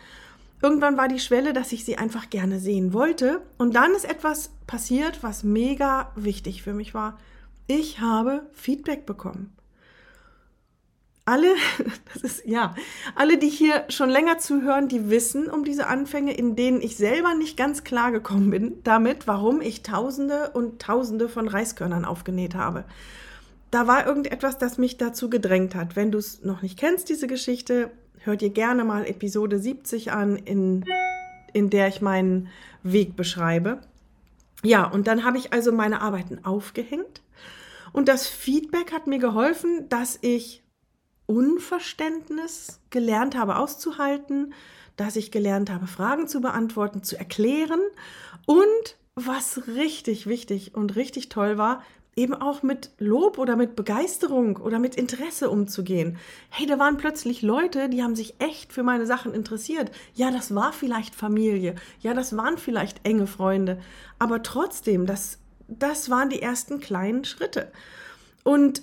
Irgendwann 0.61 0.97
war 0.97 1.09
die 1.09 1.21
Schwelle, 1.21 1.53
dass 1.53 1.73
ich 1.73 1.85
sie 1.85 1.99
einfach 1.99 2.31
gerne 2.31 2.59
sehen 2.59 2.93
wollte. 2.93 3.43
Und 3.59 3.75
dann 3.75 3.95
ist 3.95 4.05
etwas 4.05 4.51
passiert, 4.67 5.23
was 5.23 5.45
mega 5.45 6.11
wichtig 6.17 6.63
für 6.63 6.75
mich 6.75 6.95
war. 6.95 7.19
Ich 7.67 8.01
habe 8.01 8.47
Feedback 8.53 9.07
bekommen. 9.07 9.55
Alle, 11.25 11.55
das 12.15 12.23
ist, 12.23 12.47
ja, 12.47 12.75
alle, 13.15 13.37
die 13.37 13.51
hier 13.51 13.85
schon 13.89 14.09
länger 14.09 14.39
zuhören, 14.39 14.89
die 14.89 15.11
wissen 15.11 15.49
um 15.49 15.63
diese 15.63 15.87
Anfänge, 15.87 16.33
in 16.33 16.57
denen 16.57 16.81
ich 16.81 16.97
selber 16.97 17.35
nicht 17.35 17.57
ganz 17.57 17.85
klar 17.85 18.11
gekommen 18.11 18.51
bin 18.51 18.83
damit, 18.83 19.27
warum 19.27 19.61
ich 19.61 19.83
Tausende 19.83 20.51
und 20.55 20.81
Tausende 20.81 21.29
von 21.29 21.47
Reiskörnern 21.47 22.07
aufgenäht 22.07 22.55
habe. 22.55 22.85
Da 23.71 23.87
war 23.87 24.07
irgendetwas, 24.07 24.57
das 24.57 24.79
mich 24.79 24.97
dazu 24.97 25.29
gedrängt 25.29 25.75
hat. 25.75 25.95
Wenn 25.95 26.11
du 26.11 26.19
es 26.19 26.43
noch 26.43 26.63
nicht 26.63 26.79
kennst, 26.79 27.11
diese 27.11 27.27
Geschichte, 27.27 27.91
hört 28.29 28.43
ihr 28.43 28.51
gerne 28.51 28.85
mal 28.85 29.07
Episode 29.07 29.59
70 29.59 30.13
an, 30.13 30.37
in, 30.37 30.85
in 31.53 31.71
der 31.71 31.89
ich 31.89 32.01
meinen 32.01 32.49
Weg 32.83 33.17
beschreibe. 33.17 33.81
Ja, 34.63 34.85
und 34.85 35.07
dann 35.07 35.25
habe 35.25 35.39
ich 35.39 35.53
also 35.53 35.73
meine 35.73 36.01
Arbeiten 36.01 36.45
aufgehängt 36.45 37.23
und 37.93 38.09
das 38.09 38.27
Feedback 38.29 38.93
hat 38.93 39.07
mir 39.07 39.19
geholfen, 39.19 39.89
dass 39.89 40.19
ich 40.21 40.63
Unverständnis 41.27 42.81
gelernt 42.91 43.37
habe 43.37 43.57
auszuhalten, 43.57 44.53
dass 44.97 45.17
ich 45.17 45.31
gelernt 45.31 45.71
habe, 45.71 45.87
Fragen 45.87 46.29
zu 46.29 46.41
beantworten, 46.41 47.03
zu 47.03 47.17
erklären 47.17 47.81
und 48.47 48.97
was 49.15 49.67
richtig 49.69 50.27
wichtig 50.27 50.75
und 50.75 50.97
richtig 50.97 51.29
toll 51.29 51.59
war, 51.59 51.83
eben 52.19 52.35
auch 52.35 52.63
mit 52.65 52.91
Lob 52.99 53.39
oder 53.39 53.55
mit 53.55 53.77
Begeisterung 53.77 54.57
oder 54.57 54.81
mit 54.81 54.97
Interesse 54.97 55.49
umzugehen. 55.49 56.19
Hey, 56.51 56.67
da 56.67 56.79
waren 56.79 56.97
plötzlich 56.97 57.43
Leute, 57.43 57.89
die 57.89 58.03
haben 58.03 58.17
sich 58.17 58.35
echt 58.41 58.73
für 58.73 58.83
meine 58.83 59.07
Sachen 59.07 59.33
interessiert. 59.33 59.93
Ja, 60.15 60.33
das 60.33 60.55
war 60.55 60.73
vielleicht 60.73 61.15
Familie, 61.15 61.77
ja, 62.01 62.15
das 62.15 62.37
waren 62.37 62.59
vielleicht 62.59 63.07
enge 63.07 63.29
Freunde, 63.29 63.79
aber 64.19 64.43
trotzdem, 64.43 65.07
das, 65.07 65.39
das 65.69 66.11
waren 66.11 66.29
die 66.29 66.43
ersten 66.43 66.81
kleinen 66.81 67.25
Schritte. 67.25 67.71
Und 68.43 68.83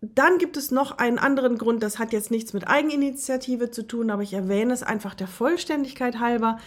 dann 0.00 0.38
gibt 0.38 0.56
es 0.56 0.70
noch 0.70 0.96
einen 0.96 1.18
anderen 1.18 1.58
Grund, 1.58 1.82
das 1.82 1.98
hat 1.98 2.12
jetzt 2.12 2.30
nichts 2.30 2.52
mit 2.52 2.68
Eigeninitiative 2.68 3.70
zu 3.70 3.86
tun, 3.86 4.10
aber 4.10 4.22
ich 4.22 4.32
erwähne 4.32 4.72
es 4.72 4.84
einfach 4.84 5.14
der 5.14 5.26
Vollständigkeit 5.26 6.20
halber. 6.20 6.58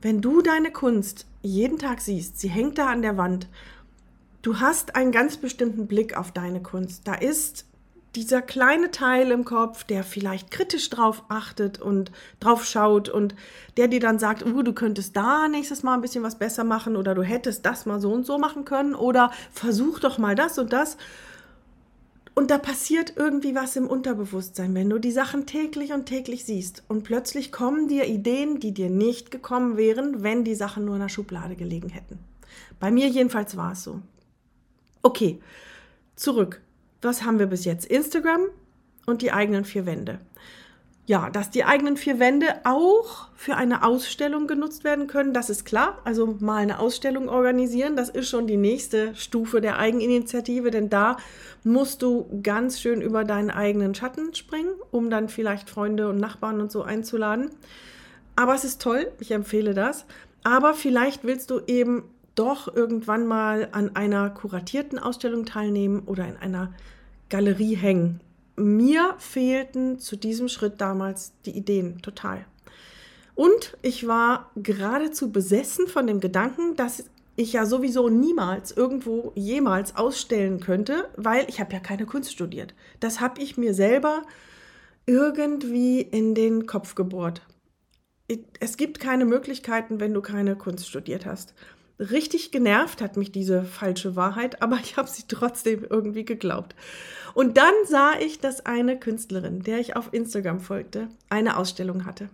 Wenn 0.00 0.20
du 0.20 0.40
deine 0.40 0.70
Kunst 0.70 1.26
jeden 1.42 1.78
Tag 1.78 2.00
siehst, 2.00 2.38
sie 2.38 2.48
hängt 2.48 2.78
da 2.78 2.86
an 2.86 3.02
der 3.02 3.16
Wand 3.16 3.48
du 4.42 4.60
hast 4.60 4.96
einen 4.96 5.12
ganz 5.12 5.36
bestimmten 5.36 5.86
Blick 5.86 6.16
auf 6.16 6.32
deine 6.32 6.60
Kunst. 6.60 7.06
Da 7.06 7.14
ist 7.14 7.66
dieser 8.14 8.42
kleine 8.42 8.90
Teil 8.90 9.30
im 9.30 9.44
Kopf, 9.44 9.84
der 9.84 10.04
vielleicht 10.04 10.50
kritisch 10.50 10.90
drauf 10.90 11.22
achtet 11.28 11.80
und 11.80 12.12
drauf 12.40 12.64
schaut 12.66 13.08
und 13.08 13.34
der 13.76 13.88
dir 13.88 14.00
dann 14.00 14.18
sagt, 14.18 14.44
uh, 14.44 14.62
du 14.62 14.74
könntest 14.74 15.16
da 15.16 15.48
nächstes 15.48 15.82
Mal 15.82 15.94
ein 15.94 16.02
bisschen 16.02 16.22
was 16.22 16.38
besser 16.38 16.64
machen 16.64 16.96
oder 16.96 17.14
du 17.14 17.22
hättest 17.22 17.64
das 17.64 17.86
mal 17.86 18.00
so 18.00 18.12
und 18.12 18.26
so 18.26 18.38
machen 18.38 18.64
können 18.66 18.94
oder 18.94 19.30
versuch 19.50 19.98
doch 19.98 20.18
mal 20.18 20.34
das 20.34 20.58
und 20.58 20.72
das. 20.72 20.98
Und 22.34 22.50
da 22.50 22.58
passiert 22.58 23.14
irgendwie 23.16 23.54
was 23.54 23.76
im 23.76 23.86
Unterbewusstsein, 23.86 24.74
wenn 24.74 24.88
du 24.88 24.98
die 24.98 25.12
Sachen 25.12 25.46
täglich 25.46 25.92
und 25.92 26.06
täglich 26.06 26.44
siehst 26.44 26.82
und 26.88 27.04
plötzlich 27.04 27.52
kommen 27.52 27.88
dir 27.88 28.06
Ideen, 28.06 28.58
die 28.58 28.72
dir 28.72 28.88
nicht 28.88 29.30
gekommen 29.30 29.76
wären, 29.76 30.22
wenn 30.22 30.44
die 30.44 30.54
Sachen 30.54 30.84
nur 30.84 30.94
in 30.94 31.02
der 31.02 31.08
Schublade 31.10 31.56
gelegen 31.56 31.90
hätten. 31.90 32.18
Bei 32.80 32.90
mir 32.90 33.08
jedenfalls 33.08 33.56
war 33.56 33.72
es 33.72 33.84
so. 33.84 34.00
Okay, 35.02 35.40
zurück. 36.14 36.60
Was 37.00 37.24
haben 37.24 37.38
wir 37.38 37.46
bis 37.46 37.64
jetzt? 37.64 37.86
Instagram 37.86 38.42
und 39.06 39.22
die 39.22 39.32
eigenen 39.32 39.64
vier 39.64 39.86
Wände. 39.86 40.20
Ja, 41.06 41.30
dass 41.30 41.50
die 41.50 41.64
eigenen 41.64 41.96
vier 41.96 42.20
Wände 42.20 42.46
auch 42.62 43.26
für 43.34 43.56
eine 43.56 43.82
Ausstellung 43.82 44.46
genutzt 44.46 44.84
werden 44.84 45.08
können, 45.08 45.34
das 45.34 45.50
ist 45.50 45.64
klar. 45.64 45.98
Also 46.04 46.36
mal 46.38 46.58
eine 46.58 46.78
Ausstellung 46.78 47.28
organisieren, 47.28 47.96
das 47.96 48.08
ist 48.08 48.28
schon 48.28 48.46
die 48.46 48.56
nächste 48.56 49.12
Stufe 49.16 49.60
der 49.60 49.78
Eigeninitiative, 49.78 50.70
denn 50.70 50.88
da 50.88 51.16
musst 51.64 52.02
du 52.02 52.40
ganz 52.44 52.80
schön 52.80 53.02
über 53.02 53.24
deinen 53.24 53.50
eigenen 53.50 53.96
Schatten 53.96 54.32
springen, 54.34 54.74
um 54.92 55.10
dann 55.10 55.28
vielleicht 55.28 55.68
Freunde 55.68 56.08
und 56.08 56.18
Nachbarn 56.18 56.60
und 56.60 56.70
so 56.70 56.82
einzuladen. 56.82 57.50
Aber 58.36 58.54
es 58.54 58.62
ist 58.62 58.80
toll, 58.80 59.10
ich 59.18 59.32
empfehle 59.32 59.74
das. 59.74 60.06
Aber 60.44 60.72
vielleicht 60.74 61.24
willst 61.24 61.50
du 61.50 61.60
eben 61.66 62.04
doch 62.34 62.74
irgendwann 62.74 63.26
mal 63.26 63.68
an 63.72 63.94
einer 63.96 64.30
kuratierten 64.30 64.98
Ausstellung 64.98 65.44
teilnehmen 65.44 66.02
oder 66.06 66.26
in 66.26 66.36
einer 66.36 66.72
Galerie 67.28 67.74
hängen. 67.74 68.20
Mir 68.56 69.14
fehlten 69.18 69.98
zu 69.98 70.16
diesem 70.16 70.48
Schritt 70.48 70.80
damals 70.80 71.32
die 71.46 71.56
Ideen 71.56 72.00
total. 72.02 72.44
Und 73.34 73.76
ich 73.82 74.06
war 74.06 74.50
geradezu 74.56 75.32
besessen 75.32 75.86
von 75.86 76.06
dem 76.06 76.20
Gedanken, 76.20 76.76
dass 76.76 77.04
ich 77.34 77.54
ja 77.54 77.64
sowieso 77.64 78.08
niemals 78.08 78.72
irgendwo 78.72 79.32
jemals 79.34 79.96
ausstellen 79.96 80.60
könnte, 80.60 81.08
weil 81.16 81.46
ich 81.48 81.60
habe 81.60 81.72
ja 81.72 81.80
keine 81.80 82.04
Kunst 82.04 82.32
studiert. 82.32 82.74
Das 83.00 83.20
habe 83.20 83.40
ich 83.40 83.56
mir 83.56 83.72
selber 83.72 84.22
irgendwie 85.06 86.00
in 86.00 86.34
den 86.34 86.66
Kopf 86.66 86.94
gebohrt. 86.94 87.42
Es 88.60 88.76
gibt 88.76 89.00
keine 89.00 89.24
Möglichkeiten, 89.24 89.98
wenn 90.00 90.14
du 90.14 90.20
keine 90.20 90.56
Kunst 90.56 90.88
studiert 90.88 91.26
hast. 91.26 91.54
Richtig 91.98 92.50
genervt 92.50 93.00
hat 93.00 93.16
mich 93.16 93.30
diese 93.32 93.64
falsche 93.64 94.16
Wahrheit, 94.16 94.62
aber 94.62 94.78
ich 94.82 94.96
habe 94.96 95.08
sie 95.08 95.24
trotzdem 95.28 95.84
irgendwie 95.88 96.24
geglaubt. 96.24 96.74
Und 97.34 97.56
dann 97.56 97.74
sah 97.86 98.12
ich, 98.18 98.40
dass 98.40 98.66
eine 98.66 98.98
Künstlerin, 98.98 99.62
der 99.62 99.78
ich 99.78 99.96
auf 99.96 100.12
Instagram 100.12 100.60
folgte, 100.60 101.08
eine 101.28 101.56
Ausstellung 101.56 102.04
hatte. 102.04 102.28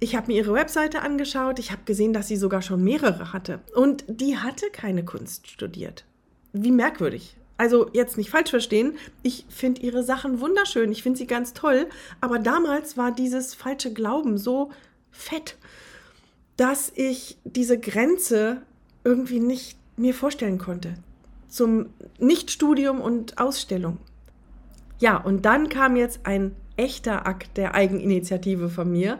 Ich 0.00 0.16
habe 0.16 0.28
mir 0.28 0.38
ihre 0.38 0.52
Webseite 0.52 1.02
angeschaut, 1.02 1.58
ich 1.58 1.70
habe 1.70 1.82
gesehen, 1.84 2.12
dass 2.12 2.28
sie 2.28 2.36
sogar 2.36 2.62
schon 2.62 2.82
mehrere 2.82 3.32
hatte. 3.32 3.60
Und 3.74 4.04
die 4.08 4.36
hatte 4.36 4.66
keine 4.72 5.04
Kunst 5.04 5.48
studiert. 5.48 6.04
Wie 6.52 6.72
merkwürdig. 6.72 7.36
Also 7.56 7.88
jetzt 7.92 8.16
nicht 8.16 8.30
falsch 8.30 8.50
verstehen, 8.50 8.96
ich 9.22 9.46
finde 9.48 9.82
ihre 9.82 10.02
Sachen 10.02 10.40
wunderschön, 10.40 10.90
ich 10.90 11.04
finde 11.04 11.18
sie 11.18 11.28
ganz 11.28 11.52
toll, 11.52 11.86
aber 12.20 12.40
damals 12.40 12.96
war 12.96 13.12
dieses 13.12 13.54
falsche 13.54 13.92
Glauben 13.92 14.38
so 14.38 14.72
fett 15.12 15.56
dass 16.62 16.92
ich 16.94 17.38
diese 17.42 17.76
Grenze 17.76 18.62
irgendwie 19.02 19.40
nicht 19.40 19.76
mir 19.96 20.14
vorstellen 20.14 20.58
konnte 20.58 20.94
zum 21.48 21.86
Nichtstudium 22.20 23.00
und 23.00 23.38
Ausstellung. 23.38 23.98
Ja, 25.00 25.16
und 25.16 25.44
dann 25.44 25.68
kam 25.68 25.96
jetzt 25.96 26.20
ein 26.22 26.54
echter 26.76 27.26
Akt 27.26 27.56
der 27.56 27.74
Eigeninitiative 27.74 28.68
von 28.68 28.92
mir, 28.92 29.18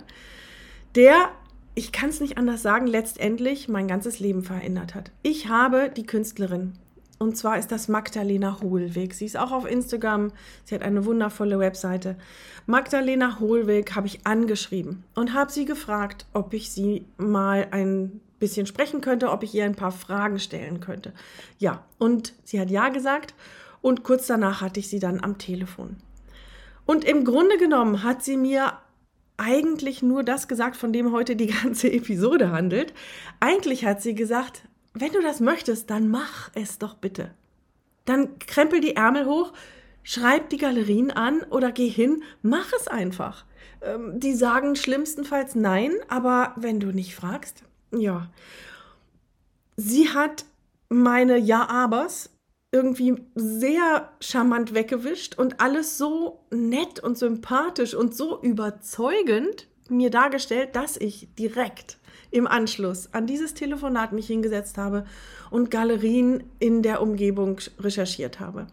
der, 0.95 1.31
ich 1.75 1.91
kann 1.91 2.11
es 2.11 2.21
nicht 2.21 2.39
anders 2.39 2.63
sagen, 2.63 2.87
letztendlich 2.87 3.69
mein 3.69 3.89
ganzes 3.89 4.21
Leben 4.21 4.45
verändert 4.45 4.95
hat. 4.95 5.11
Ich 5.25 5.49
habe 5.49 5.91
die 5.95 6.07
Künstlerin 6.07 6.75
und 7.23 7.37
zwar 7.37 7.57
ist 7.57 7.71
das 7.71 7.87
Magdalena 7.87 8.59
Hohlweg. 8.61 9.15
Sie 9.15 9.27
ist 9.27 9.37
auch 9.37 9.53
auf 9.53 9.65
Instagram. 9.65 10.33
Sie 10.65 10.75
hat 10.75 10.83
eine 10.83 11.05
wundervolle 11.05 11.61
Webseite. 11.61 12.17
Magdalena 12.67 13.39
Hohlweg 13.39 13.95
habe 13.95 14.09
ich 14.09 14.27
angeschrieben 14.27 15.05
und 15.15 15.33
habe 15.33 15.53
sie 15.53 15.65
gefragt, 15.65 16.27
ob 16.33 16.53
ich 16.53 16.73
sie 16.73 17.07
mal 17.19 17.69
ein 17.71 18.21
bisschen 18.41 18.67
sprechen 18.67 19.01
könnte, 19.01 19.31
ob 19.31 19.45
ich 19.45 19.55
ihr 19.55 19.65
ein 19.65 19.77
paar 19.77 19.93
Fragen 19.93 20.41
stellen 20.41 20.81
könnte. 20.81 21.13
Ja, 21.59 21.85
und 21.99 22.35
sie 22.43 22.61
hat 22.61 22.71
ja 22.71 22.89
gesagt 22.89 23.35
und 23.83 24.03
kurz 24.03 24.27
danach 24.27 24.61
hatte 24.61 24.81
ich 24.81 24.89
sie 24.89 24.99
dann 24.99 25.23
am 25.23 25.39
Telefon. 25.39 25.99
Und 26.87 27.05
im 27.05 27.25
Grunde 27.25 27.57
genommen 27.57 28.03
hat 28.03 28.25
sie 28.25 28.37
mir 28.37 28.73
eigentlich 29.37 30.03
nur 30.03 30.25
das 30.25 30.49
gesagt, 30.49 30.75
von 30.75 30.93
dem 30.93 31.13
heute 31.13 31.37
die 31.37 31.47
ganze 31.63 31.93
Episode 31.93 32.51
handelt. 32.51 32.93
Eigentlich 33.39 33.85
hat 33.85 34.03
sie 34.03 34.17
gesagt, 34.17 34.65
wenn 34.95 35.13
du 35.13 35.21
das 35.21 35.41
möchtest, 35.41 35.91
dann 35.91 36.09
mach 36.09 36.51
es 36.55 36.79
doch 36.79 36.95
bitte. 36.95 37.31
Dann 38.05 38.39
krempel 38.39 38.81
die 38.81 38.97
Ärmel 38.97 39.27
hoch, 39.27 39.53
schreib 40.03 40.51
die 40.51 40.59
Galerien 40.59 41.11
an 41.11 41.43
oder 41.51 41.73
geh 41.73 41.89
hin, 41.89 42.23
mach 42.43 42.73
es 42.73 42.89
einfach. 42.89 43.45
Ähm, 43.81 44.19
die 44.21 44.35
sagen 44.35 44.77
schlimmstenfalls 44.77 45.55
nein, 45.55 45.93
aber 46.09 46.55
wenn 46.57 46.81
du 46.81 46.89
nicht 46.89 47.15
fragst, 47.15 47.63
ja. 47.93 48.31
Sie 49.77 50.11
hat 50.11 50.45
meine 50.89 51.39
Ja-Abers 51.39 52.31
irgendwie 52.73 53.17
sehr 53.35 54.11
charmant 54.21 54.75
weggewischt 54.75 55.39
und 55.39 55.61
alles 55.61 55.99
so 55.99 56.45
nett 56.51 57.01
und 57.01 57.19
sympathisch 57.19 57.95
und 57.95 58.17
so 58.17 58.41
überzeugend 58.41 59.69
mir 59.89 60.11
dargestellt, 60.11 60.75
dass 60.75 60.97
ich 60.97 61.29
direkt 61.39 61.99
im 62.33 62.47
Anschluss 62.49 63.09
an 63.13 63.27
dieses 63.27 63.55
Telefonat 63.55 64.13
mich 64.13 64.27
hingesetzt 64.27 64.79
habe 64.79 65.05
und 65.51 65.71
Galerien 65.71 66.43
in 66.59 66.83
der 66.83 67.01
Umgebung 67.01 67.61
recherchiert 67.79 68.41
habe. 68.41 68.67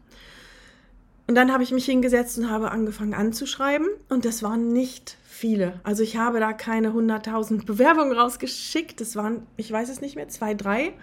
Und 1.27 1.35
dann 1.35 1.53
habe 1.53 1.61
ich 1.61 1.71
mich 1.71 1.85
hingesetzt 1.85 2.39
und 2.39 2.49
habe 2.49 2.71
angefangen 2.71 3.13
anzuschreiben 3.13 3.87
und 4.07 4.25
das 4.25 4.41
waren 4.41 4.73
nicht 4.73 5.17
viele. 5.23 5.79
Also 5.83 6.01
ich 6.01 6.17
habe 6.17 6.39
da 6.39 6.53
keine 6.53 6.89
100.000 6.89 7.65
Bewerbungen 7.65 8.17
rausgeschickt. 8.17 8.99
Das 8.99 9.15
waren, 9.15 9.45
ich 9.55 9.71
weiß 9.71 9.89
es 9.89 10.01
nicht 10.01 10.15
mehr, 10.15 10.27
zwei, 10.27 10.55
drei. 10.55 10.93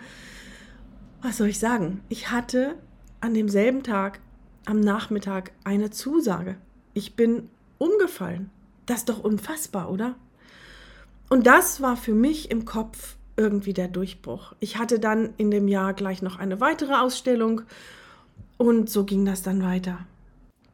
Was 1.22 1.36
soll 1.36 1.46
ich 1.46 1.60
sagen? 1.60 2.00
Ich 2.08 2.32
hatte 2.32 2.74
an 3.20 3.34
demselben 3.34 3.84
Tag 3.84 4.18
am 4.64 4.80
Nachmittag 4.80 5.52
eine 5.62 5.90
Zusage. 5.90 6.56
Ich 6.92 7.14
bin 7.14 7.48
umgefallen. 7.78 8.50
Das 8.86 8.98
ist 8.98 9.08
doch 9.08 9.22
unfassbar, 9.22 9.90
oder? 9.90 10.16
Und 11.28 11.46
das 11.46 11.80
war 11.80 11.96
für 11.96 12.14
mich 12.14 12.50
im 12.50 12.64
Kopf 12.64 13.16
irgendwie 13.36 13.74
der 13.74 13.88
Durchbruch. 13.88 14.54
Ich 14.60 14.78
hatte 14.78 15.00
dann 15.00 15.34
in 15.36 15.50
dem 15.50 15.66
Jahr 15.68 15.92
gleich 15.92 16.22
noch 16.22 16.38
eine 16.38 16.60
weitere 16.60 16.94
Ausstellung 16.94 17.62
und 18.56 18.88
so 18.88 19.04
ging 19.04 19.26
das 19.26 19.42
dann 19.42 19.62
weiter. 19.62 19.98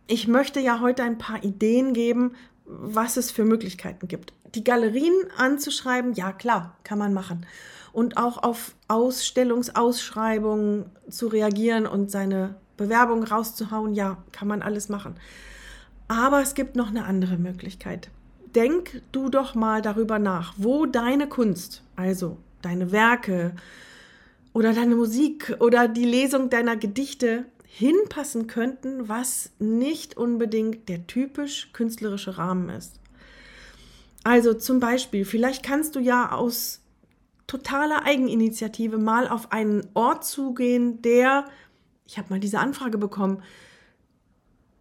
Ich 0.07 0.29
möchte 0.29 0.61
ja 0.61 0.81
heute 0.81 1.03
ein 1.03 1.19
paar 1.19 1.43
Ideen 1.43 1.95
geben, 1.95 2.35
was 2.67 3.17
es 3.17 3.31
für 3.31 3.45
Möglichkeiten 3.45 4.09
gibt. 4.09 4.35
Die 4.55 4.63
Galerien 4.63 5.15
anzuschreiben, 5.37 6.13
ja 6.13 6.33
klar, 6.33 6.77
kann 6.85 6.99
man 6.99 7.15
machen. 7.15 7.47
Und 7.93 8.19
auch 8.19 8.43
auf 8.43 8.75
Ausstellungsausschreibungen 8.89 10.87
zu 11.09 11.29
reagieren 11.29 11.87
und 11.87 12.11
seine 12.11 12.57
Bewerbung 12.77 13.23
rauszuhauen, 13.25 13.95
ja, 13.95 14.19
kann 14.33 14.49
man 14.49 14.63
alles 14.63 14.89
machen. 14.89 15.17
Aber 16.09 16.43
es 16.43 16.55
gibt 16.55 16.77
noch 16.77 16.89
eine 16.89 17.05
andere 17.05 17.37
Möglichkeit 17.39 18.11
denk 18.55 19.03
du 19.13 19.29
doch 19.29 19.55
mal 19.55 19.83
darüber 19.83 20.19
nach, 20.19 20.55
wo 20.57 20.87
deine 20.87 21.29
Kunst, 21.29 21.83
also 21.97 22.39
deine 22.63 22.93
Werke 22.93 23.55
oder 24.53 24.73
deine 24.73 24.97
Musik 24.97 25.57
oder 25.61 25.89
die 25.89 26.05
Lesung 26.05 26.51
deiner 26.51 26.77
Gedichte 26.77 27.47
hinpassen 27.65 28.47
könnten, 28.47 29.09
was 29.09 29.51
nicht 29.59 30.17
unbedingt 30.17 30.89
der 30.89 31.07
typisch 31.07 31.73
künstlerische 31.73 32.37
Rahmen 32.37 32.69
ist. 32.69 33.01
Also 34.25 34.55
zum 34.55 34.79
Beispiel, 34.79 35.25
vielleicht 35.25 35.63
kannst 35.63 35.97
du 35.97 36.01
ja 36.01 36.33
aus 36.33 36.81
totaler 37.47 38.05
Eigeninitiative 38.05 38.99
mal 38.99 39.27
auf 39.27 39.53
einen 39.53 39.87
Ort 39.95 40.25
zugehen, 40.25 41.03
der, 41.03 41.47
ich 42.07 42.19
habe 42.19 42.29
mal 42.31 42.41
diese 42.41 42.61
Anfrage 42.61 42.99
bekommen, 42.99 43.43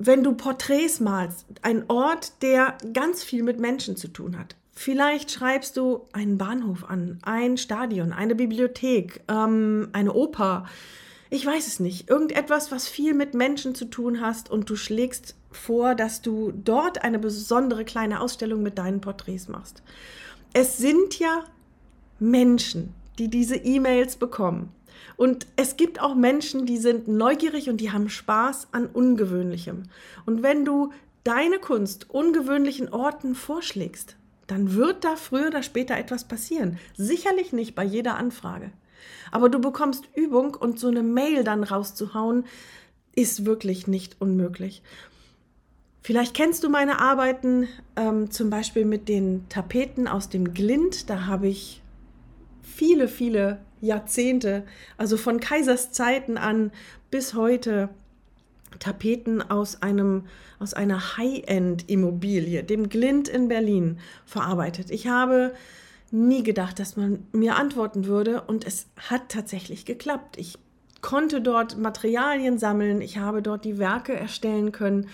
wenn 0.07 0.23
du 0.23 0.33
Porträts 0.33 0.99
malst, 0.99 1.45
ein 1.61 1.89
Ort, 1.89 2.41
der 2.41 2.77
ganz 2.93 3.23
viel 3.23 3.43
mit 3.43 3.59
Menschen 3.59 3.95
zu 3.95 4.07
tun 4.07 4.37
hat. 4.37 4.55
Vielleicht 4.73 5.31
schreibst 5.31 5.77
du 5.77 6.07
einen 6.11 6.37
Bahnhof 6.37 6.89
an, 6.89 7.19
ein 7.21 7.57
Stadion, 7.57 8.13
eine 8.13 8.35
Bibliothek, 8.35 9.21
ähm, 9.27 9.89
eine 9.93 10.13
Oper. 10.13 10.65
Ich 11.29 11.45
weiß 11.45 11.67
es 11.67 11.79
nicht. 11.79 12.09
Irgendetwas, 12.09 12.71
was 12.71 12.87
viel 12.87 13.13
mit 13.13 13.33
Menschen 13.33 13.75
zu 13.75 13.85
tun 13.85 14.21
hast 14.21 14.49
und 14.49 14.69
du 14.69 14.75
schlägst 14.75 15.35
vor, 15.51 15.93
dass 15.93 16.21
du 16.21 16.51
dort 16.51 17.03
eine 17.03 17.19
besondere 17.19 17.85
kleine 17.85 18.21
Ausstellung 18.21 18.63
mit 18.63 18.77
deinen 18.77 19.01
Porträts 19.01 19.49
machst. 19.49 19.83
Es 20.53 20.77
sind 20.77 21.19
ja 21.19 21.43
Menschen, 22.19 22.93
die 23.19 23.27
diese 23.27 23.57
E-Mails 23.57 24.15
bekommen. 24.15 24.69
Und 25.17 25.47
es 25.55 25.77
gibt 25.77 26.01
auch 26.01 26.15
Menschen, 26.15 26.65
die 26.65 26.77
sind 26.77 27.07
neugierig 27.07 27.69
und 27.69 27.77
die 27.77 27.91
haben 27.91 28.09
Spaß 28.09 28.69
an 28.71 28.87
Ungewöhnlichem. 28.87 29.83
Und 30.25 30.43
wenn 30.43 30.65
du 30.65 30.91
deine 31.23 31.59
Kunst 31.59 32.09
ungewöhnlichen 32.09 32.91
Orten 32.91 33.35
vorschlägst, 33.35 34.15
dann 34.47 34.75
wird 34.75 35.03
da 35.03 35.15
früher 35.15 35.47
oder 35.47 35.63
später 35.63 35.97
etwas 35.97 36.25
passieren. 36.25 36.77
Sicherlich 36.95 37.53
nicht 37.53 37.75
bei 37.75 37.83
jeder 37.83 38.17
Anfrage. 38.17 38.71
Aber 39.31 39.49
du 39.49 39.59
bekommst 39.59 40.09
Übung 40.15 40.55
und 40.55 40.79
so 40.79 40.87
eine 40.87 41.03
Mail 41.03 41.43
dann 41.43 41.63
rauszuhauen, 41.63 42.45
ist 43.15 43.45
wirklich 43.45 43.87
nicht 43.87 44.17
unmöglich. 44.19 44.83
Vielleicht 46.01 46.33
kennst 46.33 46.63
du 46.63 46.69
meine 46.69 46.99
Arbeiten 46.99 47.67
ähm, 47.95 48.31
zum 48.31 48.49
Beispiel 48.49 48.85
mit 48.85 49.07
den 49.07 49.47
Tapeten 49.49 50.07
aus 50.07 50.29
dem 50.29 50.53
Glint. 50.53 51.09
Da 51.09 51.27
habe 51.27 51.47
ich 51.47 51.81
viele, 52.61 53.07
viele 53.07 53.59
Jahrzehnte, 53.81 54.63
also 54.97 55.17
von 55.17 55.39
Kaisers 55.39 55.91
Zeiten 55.91 56.37
an 56.37 56.71
bis 57.09 57.33
heute, 57.33 57.89
Tapeten 58.79 59.41
aus 59.41 59.81
einem 59.81 60.23
aus 60.59 60.73
einer 60.73 61.17
High-End-Immobilie, 61.17 62.63
dem 62.63 62.87
Glint 62.87 63.27
in 63.27 63.47
Berlin, 63.47 63.99
verarbeitet. 64.25 64.91
Ich 64.91 65.07
habe 65.07 65.53
nie 66.11 66.43
gedacht, 66.43 66.77
dass 66.77 66.95
man 66.95 67.25
mir 67.31 67.55
antworten 67.55 68.05
würde 68.05 68.41
und 68.41 68.65
es 68.65 68.85
hat 69.09 69.29
tatsächlich 69.29 69.85
geklappt. 69.85 70.37
Ich 70.37 70.57
konnte 71.01 71.41
dort 71.41 71.77
Materialien 71.77 72.59
sammeln, 72.59 73.01
ich 73.01 73.17
habe 73.17 73.41
dort 73.41 73.65
die 73.65 73.79
Werke 73.79 74.13
erstellen 74.13 74.71
können, 74.71 75.07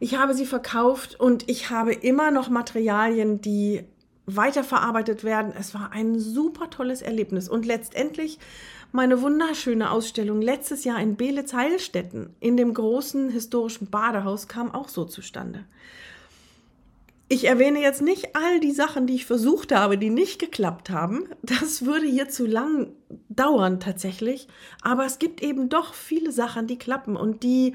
ich 0.00 0.18
habe 0.18 0.34
sie 0.34 0.44
verkauft 0.44 1.18
und 1.18 1.48
ich 1.48 1.70
habe 1.70 1.94
immer 1.94 2.30
noch 2.30 2.50
Materialien, 2.50 3.40
die 3.40 3.84
weiterverarbeitet 4.26 5.24
werden. 5.24 5.52
Es 5.58 5.74
war 5.74 5.92
ein 5.92 6.18
super 6.18 6.70
tolles 6.70 7.02
Erlebnis. 7.02 7.48
Und 7.48 7.66
letztendlich 7.66 8.38
meine 8.92 9.20
wunderschöne 9.22 9.90
Ausstellung 9.90 10.40
letztes 10.40 10.84
Jahr 10.84 11.00
in 11.00 11.16
Beelitz-Heilstätten 11.16 12.30
in 12.40 12.56
dem 12.56 12.74
großen 12.74 13.28
historischen 13.30 13.90
Badehaus 13.90 14.48
kam 14.48 14.72
auch 14.72 14.88
so 14.88 15.04
zustande. 15.04 15.64
Ich 17.28 17.46
erwähne 17.46 17.80
jetzt 17.80 18.02
nicht 18.02 18.36
all 18.36 18.60
die 18.60 18.70
Sachen, 18.70 19.06
die 19.06 19.14
ich 19.14 19.26
versucht 19.26 19.72
habe, 19.72 19.98
die 19.98 20.10
nicht 20.10 20.38
geklappt 20.38 20.90
haben. 20.90 21.24
Das 21.42 21.84
würde 21.84 22.06
hier 22.06 22.28
zu 22.28 22.46
lang 22.46 22.92
dauern 23.28 23.80
tatsächlich. 23.80 24.46
Aber 24.82 25.06
es 25.06 25.18
gibt 25.18 25.42
eben 25.42 25.68
doch 25.68 25.94
viele 25.94 26.32
Sachen, 26.32 26.66
die 26.66 26.78
klappen. 26.78 27.16
Und 27.16 27.42
die 27.42 27.74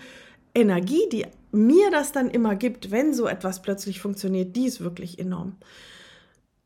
Energie, 0.53 1.09
die 1.11 1.25
mir 1.51 1.89
das 1.91 2.11
dann 2.11 2.29
immer 2.29 2.55
gibt, 2.55 2.91
wenn 2.91 3.13
so 3.13 3.27
etwas 3.27 3.61
plötzlich 3.61 3.99
funktioniert, 3.99 4.55
die 4.55 4.65
ist 4.65 4.81
wirklich 4.81 5.19
enorm. 5.19 5.57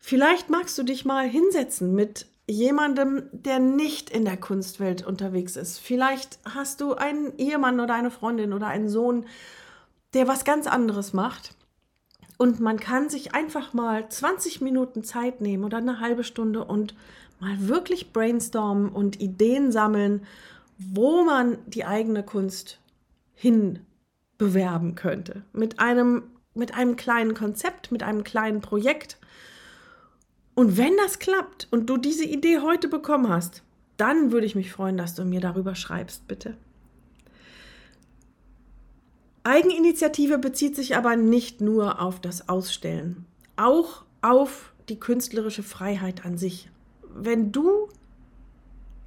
Vielleicht 0.06 0.50
magst 0.50 0.78
du 0.78 0.84
dich 0.84 1.06
mal 1.06 1.26
hinsetzen 1.26 1.96
mit 1.96 2.26
jemandem, 2.46 3.30
der 3.32 3.60
nicht 3.60 4.10
in 4.10 4.26
der 4.26 4.36
Kunstwelt 4.36 5.08
unterwegs 5.08 5.56
ist. 5.56 5.80
Vielleicht 5.80 6.39
hast 6.44 6.82
du 6.82 6.94
einen 6.94 7.38
Ehemann 7.38 7.80
oder 7.80 7.94
eine 7.94 8.12
Freundin 8.12 8.52
oder 8.52 8.68
einen 8.68 8.89
Sohn, 8.89 9.26
der 10.13 10.28
was 10.28 10.44
ganz 10.44 10.68
anderes 10.68 11.13
macht. 11.13 11.56
Und 12.38 12.60
man 12.60 12.82
kann 12.82 13.08
sich 13.08 13.34
einfach 13.34 13.72
mal 13.72 14.10
20 14.10 14.60
Minuten 14.60 15.06
Zeit 15.06 15.39
nehmen 15.39 15.63
oder 15.63 15.78
eine 15.78 16.02
halbe 16.02 16.26
Stunde 16.26 16.66
und 16.66 16.96
mal 17.39 17.70
wirklich 17.70 18.12
brainstormen 18.12 18.89
und 18.89 19.22
Ideen 19.22 19.72
sammeln, 19.72 20.26
wo 20.78 21.24
man 21.24 21.60
die 21.66 21.86
eigene 21.86 22.24
Kunst 22.24 22.82
hin 23.34 23.80
bewerben 24.38 24.96
könnte. 24.96 25.44
Mit 25.54 25.80
einem, 25.80 26.24
mit 26.54 26.76
einem 26.76 26.98
kleinen 26.98 27.36
Konzept, 27.36 27.94
mit 27.94 28.04
einem 28.04 28.26
kleinen 28.26 28.60
Projekt 28.60 29.18
und 30.56 30.78
wenn 30.78 30.96
das 30.98 31.20
klappt 31.20 31.68
und 31.72 31.89
du 31.89 31.98
diese 31.98 32.26
Idee 32.26 32.60
heute 32.60 32.88
bekommen 32.88 33.30
hast, 33.30 33.63
dann 33.98 34.32
würde 34.32 34.46
ich 34.46 34.56
mich 34.56 34.72
freuen, 34.72 34.98
dass 34.98 35.16
du 35.16 35.26
mir 35.26 35.39
darüber 35.39 35.76
schreibst, 35.76 36.28
bitte. 36.28 36.58
Eigeninitiative 39.44 40.38
bezieht 40.38 40.76
sich 40.76 40.96
aber 40.96 41.16
nicht 41.16 41.60
nur 41.60 42.02
auf 42.02 42.22
das 42.22 42.48
Ausstellen, 42.48 43.26
auch 43.58 44.06
auf 44.22 44.74
die 44.89 45.00
künstlerische 45.00 45.63
Freiheit 45.63 46.26
an 46.26 46.38
sich. 46.38 46.70
Wenn 47.13 47.52
du 47.52 47.89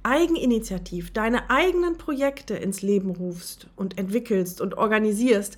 eigeninitiativ 0.03 1.11
deine 1.11 1.49
eigenen 1.49 1.97
Projekte 1.97 2.55
ins 2.55 2.81
Leben 2.81 3.09
rufst 3.09 3.67
und 3.75 3.97
entwickelst 3.97 4.61
und 4.61 4.77
organisierst, 4.77 5.57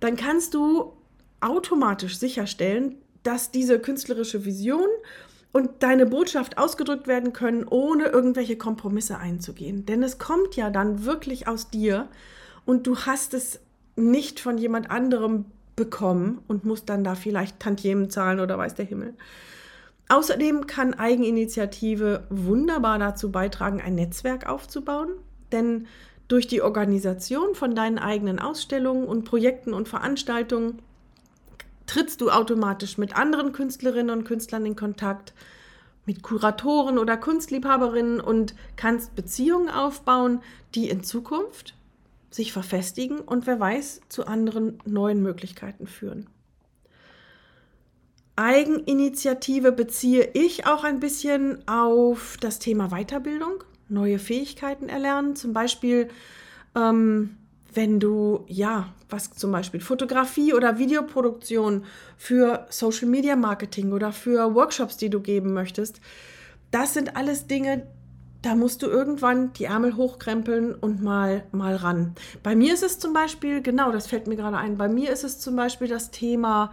dann 0.00 0.16
kannst 0.16 0.54
du 0.54 0.92
automatisch 1.40 2.18
sicherstellen, 2.18 2.96
dass 3.22 3.50
diese 3.50 3.78
künstlerische 3.78 4.44
Vision 4.44 4.88
und 5.52 5.82
deine 5.82 6.06
Botschaft 6.06 6.58
ausgedrückt 6.58 7.06
werden 7.06 7.32
können, 7.32 7.66
ohne 7.68 8.06
irgendwelche 8.06 8.56
Kompromisse 8.56 9.18
einzugehen. 9.18 9.84
Denn 9.86 10.02
es 10.02 10.18
kommt 10.18 10.56
ja 10.56 10.70
dann 10.70 11.04
wirklich 11.04 11.48
aus 11.48 11.70
dir 11.70 12.08
und 12.64 12.86
du 12.86 12.98
hast 12.98 13.34
es 13.34 13.60
nicht 13.96 14.40
von 14.40 14.58
jemand 14.58 14.90
anderem 14.90 15.46
bekommen 15.76 16.42
und 16.46 16.64
musst 16.64 16.88
dann 16.88 17.04
da 17.04 17.14
vielleicht 17.14 17.58
Tantiemen 17.58 18.10
zahlen 18.10 18.40
oder 18.40 18.58
weiß 18.58 18.74
der 18.74 18.84
Himmel. 18.84 19.14
Außerdem 20.08 20.66
kann 20.66 20.94
Eigeninitiative 20.94 22.24
wunderbar 22.30 22.98
dazu 22.98 23.30
beitragen, 23.30 23.80
ein 23.80 23.94
Netzwerk 23.94 24.48
aufzubauen, 24.48 25.10
denn 25.52 25.86
durch 26.26 26.46
die 26.46 26.62
Organisation 26.62 27.54
von 27.54 27.74
deinen 27.74 27.98
eigenen 27.98 28.38
Ausstellungen 28.38 29.04
und 29.04 29.24
Projekten 29.24 29.72
und 29.72 29.88
Veranstaltungen 29.88 30.80
trittst 31.90 32.20
du 32.20 32.30
automatisch 32.30 32.98
mit 32.98 33.16
anderen 33.16 33.52
Künstlerinnen 33.52 34.16
und 34.16 34.24
Künstlern 34.24 34.64
in 34.64 34.76
Kontakt, 34.76 35.34
mit 36.06 36.22
Kuratoren 36.22 36.98
oder 36.98 37.16
Kunstliebhaberinnen 37.16 38.20
und 38.20 38.54
kannst 38.76 39.16
Beziehungen 39.16 39.68
aufbauen, 39.68 40.40
die 40.76 40.88
in 40.88 41.02
Zukunft 41.02 41.74
sich 42.30 42.52
verfestigen 42.52 43.18
und 43.18 43.48
wer 43.48 43.58
weiß, 43.58 44.02
zu 44.08 44.28
anderen 44.28 44.78
neuen 44.84 45.20
Möglichkeiten 45.20 45.88
führen. 45.88 46.28
Eigeninitiative 48.36 49.72
beziehe 49.72 50.30
ich 50.32 50.66
auch 50.66 50.84
ein 50.84 51.00
bisschen 51.00 51.66
auf 51.66 52.36
das 52.40 52.60
Thema 52.60 52.90
Weiterbildung, 52.90 53.64
neue 53.88 54.20
Fähigkeiten 54.20 54.88
erlernen, 54.88 55.34
zum 55.34 55.52
Beispiel 55.52 56.08
ähm, 56.76 57.36
wenn 57.74 58.00
du, 58.00 58.44
ja, 58.48 58.92
was 59.08 59.30
zum 59.32 59.52
Beispiel 59.52 59.80
Fotografie 59.80 60.54
oder 60.54 60.78
Videoproduktion 60.78 61.84
für 62.16 62.66
Social 62.70 63.08
Media 63.08 63.36
Marketing 63.36 63.92
oder 63.92 64.12
für 64.12 64.54
Workshops, 64.54 64.96
die 64.96 65.10
du 65.10 65.20
geben 65.20 65.52
möchtest, 65.52 66.00
das 66.70 66.94
sind 66.94 67.16
alles 67.16 67.46
Dinge, 67.46 67.86
da 68.42 68.54
musst 68.54 68.82
du 68.82 68.86
irgendwann 68.86 69.52
die 69.52 69.64
Ärmel 69.64 69.96
hochkrempeln 69.96 70.74
und 70.74 71.02
mal, 71.02 71.44
mal 71.52 71.76
ran. 71.76 72.14
Bei 72.42 72.56
mir 72.56 72.72
ist 72.72 72.82
es 72.82 72.98
zum 72.98 73.12
Beispiel, 73.12 73.60
genau, 73.60 73.92
das 73.92 74.06
fällt 74.06 74.26
mir 74.26 74.36
gerade 74.36 74.56
ein, 74.56 74.78
bei 74.78 74.88
mir 74.88 75.10
ist 75.10 75.24
es 75.24 75.38
zum 75.38 75.56
Beispiel 75.56 75.88
das 75.88 76.10
Thema, 76.10 76.72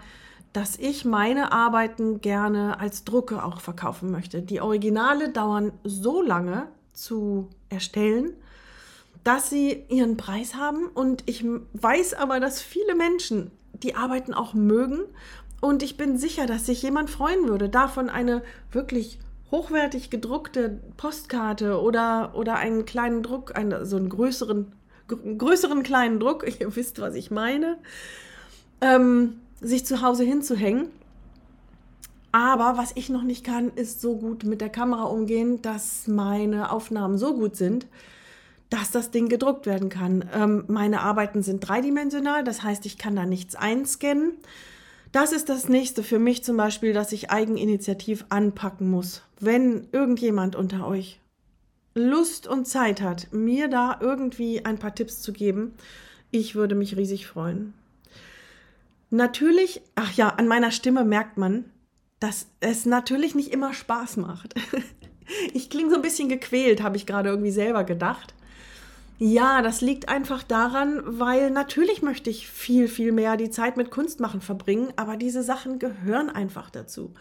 dass 0.53 0.77
ich 0.77 1.03
meine 1.03 1.51
Arbeiten 1.51 2.21
gerne 2.21 2.79
als 2.79 3.03
Drucke 3.03 3.43
auch 3.43 3.59
verkaufen 3.59 4.11
möchte. 4.11 4.41
Die 4.41 4.61
Originale 4.61 5.29
dauern 5.29 5.73
so 5.83 6.21
lange 6.21 6.67
zu 6.93 7.49
erstellen, 7.69 8.33
dass 9.27 9.49
sie 9.49 9.83
ihren 9.89 10.15
Preis 10.15 10.55
haben. 10.55 10.87
Und 10.87 11.23
ich 11.25 11.43
weiß 11.73 12.13
aber, 12.13 12.39
dass 12.39 12.61
viele 12.61 12.95
Menschen 12.95 13.51
die 13.73 13.93
Arbeiten 13.93 14.33
auch 14.33 14.53
mögen. 14.53 15.01
Und 15.59 15.83
ich 15.83 15.97
bin 15.97 16.17
sicher, 16.17 16.45
dass 16.45 16.65
sich 16.65 16.81
jemand 16.81 17.09
freuen 17.09 17.45
würde, 17.45 17.67
davon 17.67 18.09
eine 18.09 18.41
wirklich 18.71 19.19
hochwertig 19.51 20.09
gedruckte 20.09 20.79
Postkarte 20.95 21.81
oder, 21.81 22.35
oder 22.35 22.55
einen 22.55 22.85
kleinen 22.85 23.21
Druck, 23.21 23.57
einen, 23.57 23.85
so 23.85 23.97
einen 23.97 24.07
größeren, 24.07 24.71
größeren 25.37 25.83
kleinen 25.83 26.21
Druck, 26.21 26.45
ihr 26.61 26.73
wisst, 26.77 27.01
was 27.01 27.13
ich 27.15 27.29
meine, 27.29 27.79
ähm, 28.79 29.41
sich 29.59 29.85
zu 29.85 30.01
Hause 30.01 30.23
hinzuhängen. 30.23 30.87
Aber 32.31 32.77
was 32.77 32.93
ich 32.95 33.09
noch 33.09 33.23
nicht 33.23 33.43
kann, 33.43 33.71
ist 33.75 33.99
so 33.99 34.15
gut 34.15 34.45
mit 34.45 34.61
der 34.61 34.69
Kamera 34.69 35.03
umgehen, 35.03 35.61
dass 35.61 36.07
meine 36.07 36.71
Aufnahmen 36.71 37.17
so 37.17 37.33
gut 37.33 37.57
sind, 37.57 37.87
dass 38.69 38.91
das 38.91 39.11
Ding 39.11 39.29
gedruckt 39.29 39.65
werden 39.65 39.89
kann. 39.89 40.29
Ähm, 40.33 40.65
meine 40.67 41.01
Arbeiten 41.01 41.41
sind 41.41 41.61
dreidimensional, 41.61 42.43
das 42.43 42.63
heißt, 42.63 42.85
ich 42.85 42.97
kann 42.97 43.15
da 43.15 43.25
nichts 43.25 43.55
einscannen. 43.55 44.33
Das 45.11 45.31
ist 45.31 45.49
das 45.49 45.69
nächste 45.69 46.03
für 46.03 46.19
mich 46.19 46.43
zum 46.43 46.57
Beispiel, 46.57 46.93
dass 46.93 47.11
ich 47.11 47.31
eigeninitiativ 47.31 48.25
anpacken 48.29 48.89
muss. 48.89 49.23
Wenn 49.39 49.87
irgendjemand 49.91 50.55
unter 50.55 50.85
euch 50.87 51.19
Lust 51.95 52.45
und 52.45 52.67
Zeit 52.67 53.01
hat, 53.01 53.31
mir 53.31 53.69
da 53.69 53.97
irgendwie 54.01 54.65
ein 54.65 54.77
paar 54.77 54.93
Tipps 54.93 55.21
zu 55.21 55.33
geben, 55.33 55.73
ich 56.29 56.55
würde 56.55 56.75
mich 56.75 56.97
riesig 56.97 57.25
freuen. 57.25 57.73
Natürlich, 59.09 59.81
ach 59.95 60.11
ja, 60.13 60.29
an 60.29 60.47
meiner 60.47 60.71
Stimme 60.71 61.05
merkt 61.05 61.37
man, 61.37 61.65
dass 62.19 62.47
es 62.59 62.85
natürlich 62.85 63.35
nicht 63.35 63.53
immer 63.53 63.73
Spaß 63.73 64.17
macht. 64.17 64.55
Ich 65.53 65.69
klinge 65.69 65.89
so 65.89 65.97
ein 65.97 66.01
bisschen 66.01 66.29
gequält, 66.29 66.81
habe 66.81 66.95
ich 66.95 67.05
gerade 67.05 67.27
irgendwie 67.27 67.51
selber 67.51 67.83
gedacht. 67.83 68.33
Ja, 69.19 69.63
das 69.63 69.81
liegt 69.81 70.09
einfach 70.09 70.43
daran, 70.43 71.01
weil 71.05 71.49
natürlich 71.49 72.03
möchte 72.03 72.29
ich 72.29 72.47
viel, 72.47 72.87
viel 72.87 73.11
mehr 73.11 73.35
die 73.35 73.49
Zeit 73.49 73.75
mit 73.75 73.89
Kunst 73.89 74.19
machen 74.19 74.41
verbringen, 74.41 74.93
aber 74.95 75.17
diese 75.17 75.41
Sachen 75.41 75.79
gehören 75.79 76.29
einfach 76.29 76.69
dazu. 76.69 77.13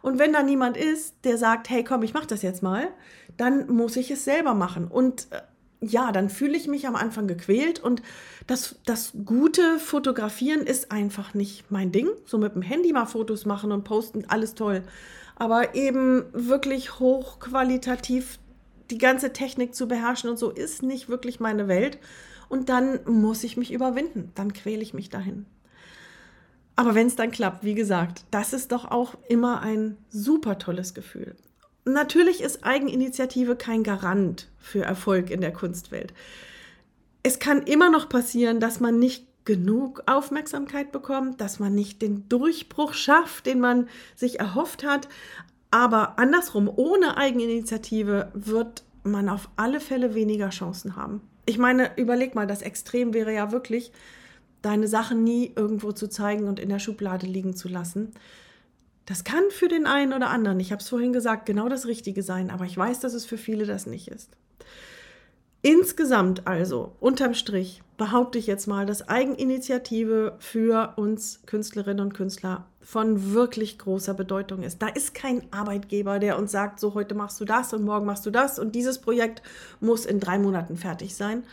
Und 0.00 0.18
wenn 0.18 0.32
da 0.32 0.42
niemand 0.42 0.76
ist, 0.76 1.16
der 1.24 1.38
sagt, 1.38 1.68
hey, 1.68 1.82
komm, 1.82 2.02
ich 2.02 2.14
mach 2.14 2.24
das 2.24 2.42
jetzt 2.42 2.62
mal, 2.62 2.88
dann 3.36 3.68
muss 3.68 3.96
ich 3.96 4.10
es 4.10 4.24
selber 4.24 4.54
machen. 4.54 4.86
Und 4.86 5.26
äh, 5.30 5.40
ja, 5.80 6.12
dann 6.12 6.30
fühle 6.30 6.56
ich 6.56 6.68
mich 6.68 6.86
am 6.86 6.94
Anfang 6.94 7.26
gequält 7.26 7.80
und 7.80 8.02
das, 8.46 8.76
das 8.86 9.12
gute 9.24 9.78
Fotografieren 9.78 10.60
ist 10.60 10.92
einfach 10.92 11.34
nicht 11.34 11.70
mein 11.70 11.90
Ding. 11.90 12.08
So 12.26 12.38
mit 12.38 12.54
dem 12.54 12.62
Handy 12.62 12.92
mal 12.92 13.06
Fotos 13.06 13.46
machen 13.46 13.72
und 13.72 13.84
posten, 13.84 14.24
alles 14.28 14.54
toll. 14.54 14.82
Aber 15.36 15.74
eben 15.74 16.24
wirklich 16.32 16.98
hochqualitativ 17.00 18.38
die 18.90 18.98
ganze 18.98 19.32
Technik 19.32 19.74
zu 19.74 19.88
beherrschen 19.88 20.30
und 20.30 20.38
so 20.38 20.50
ist 20.50 20.82
nicht 20.82 21.08
wirklich 21.08 21.40
meine 21.40 21.68
Welt. 21.68 21.98
Und 22.48 22.68
dann 22.68 23.00
muss 23.06 23.44
ich 23.44 23.56
mich 23.56 23.72
überwinden. 23.72 24.32
Dann 24.34 24.52
quäle 24.52 24.82
ich 24.82 24.92
mich 24.92 25.08
dahin. 25.08 25.46
Aber 26.74 26.94
wenn 26.94 27.06
es 27.06 27.16
dann 27.16 27.30
klappt, 27.30 27.62
wie 27.62 27.74
gesagt, 27.74 28.24
das 28.30 28.52
ist 28.52 28.72
doch 28.72 28.90
auch 28.90 29.14
immer 29.28 29.60
ein 29.60 29.96
super 30.08 30.58
tolles 30.58 30.94
Gefühl. 30.94 31.36
Natürlich 31.84 32.42
ist 32.42 32.64
Eigeninitiative 32.64 33.54
kein 33.56 33.82
Garant 33.82 34.48
für 34.58 34.82
Erfolg 34.82 35.30
in 35.30 35.40
der 35.40 35.52
Kunstwelt. 35.52 36.12
Es 37.22 37.38
kann 37.38 37.62
immer 37.62 37.90
noch 37.90 38.08
passieren, 38.08 38.60
dass 38.60 38.80
man 38.80 38.98
nicht 38.98 39.26
genug 39.44 40.02
Aufmerksamkeit 40.06 40.92
bekommt, 40.92 41.40
dass 41.40 41.58
man 41.58 41.74
nicht 41.74 42.02
den 42.02 42.28
Durchbruch 42.28 42.94
schafft, 42.94 43.46
den 43.46 43.60
man 43.60 43.88
sich 44.14 44.40
erhofft 44.40 44.84
hat. 44.84 45.08
Aber 45.70 46.18
andersrum, 46.18 46.70
ohne 46.74 47.16
Eigeninitiative 47.16 48.30
wird 48.34 48.84
man 49.02 49.28
auf 49.28 49.48
alle 49.56 49.80
Fälle 49.80 50.14
weniger 50.14 50.50
Chancen 50.50 50.96
haben. 50.96 51.20
Ich 51.46 51.58
meine, 51.58 51.96
überleg 51.96 52.34
mal, 52.34 52.46
das 52.46 52.62
Extrem 52.62 53.14
wäre 53.14 53.32
ja 53.32 53.52
wirklich, 53.52 53.92
deine 54.62 54.88
Sachen 54.88 55.24
nie 55.24 55.52
irgendwo 55.54 55.92
zu 55.92 56.08
zeigen 56.08 56.46
und 56.48 56.60
in 56.60 56.68
der 56.68 56.78
Schublade 56.78 57.26
liegen 57.26 57.56
zu 57.56 57.68
lassen. 57.68 58.10
Das 59.06 59.24
kann 59.24 59.42
für 59.50 59.68
den 59.68 59.86
einen 59.86 60.12
oder 60.12 60.30
anderen, 60.30 60.60
ich 60.60 60.70
habe 60.70 60.82
es 60.82 60.88
vorhin 60.88 61.12
gesagt, 61.12 61.46
genau 61.46 61.68
das 61.68 61.86
Richtige 61.86 62.22
sein, 62.22 62.50
aber 62.50 62.64
ich 62.66 62.76
weiß, 62.76 63.00
dass 63.00 63.14
es 63.14 63.24
für 63.24 63.38
viele 63.38 63.66
das 63.66 63.86
nicht 63.86 64.08
ist. 64.08 64.36
Insgesamt 65.62 66.46
also, 66.46 66.92
unterm 67.00 67.34
Strich, 67.34 67.82
behaupte 67.98 68.38
ich 68.38 68.46
jetzt 68.46 68.66
mal, 68.66 68.86
dass 68.86 69.10
Eigeninitiative 69.10 70.36
für 70.38 70.94
uns 70.96 71.42
Künstlerinnen 71.44 72.00
und 72.00 72.14
Künstler 72.14 72.64
von 72.80 73.34
wirklich 73.34 73.78
großer 73.78 74.14
Bedeutung 74.14 74.62
ist. 74.62 74.80
Da 74.80 74.88
ist 74.88 75.12
kein 75.14 75.42
Arbeitgeber, 75.52 76.18
der 76.18 76.38
uns 76.38 76.50
sagt, 76.50 76.80
so 76.80 76.94
heute 76.94 77.14
machst 77.14 77.38
du 77.40 77.44
das 77.44 77.74
und 77.74 77.84
morgen 77.84 78.06
machst 78.06 78.24
du 78.24 78.30
das 78.30 78.58
und 78.58 78.74
dieses 78.74 79.02
Projekt 79.02 79.42
muss 79.80 80.06
in 80.06 80.18
drei 80.18 80.38
Monaten 80.38 80.78
fertig 80.78 81.14
sein. 81.14 81.44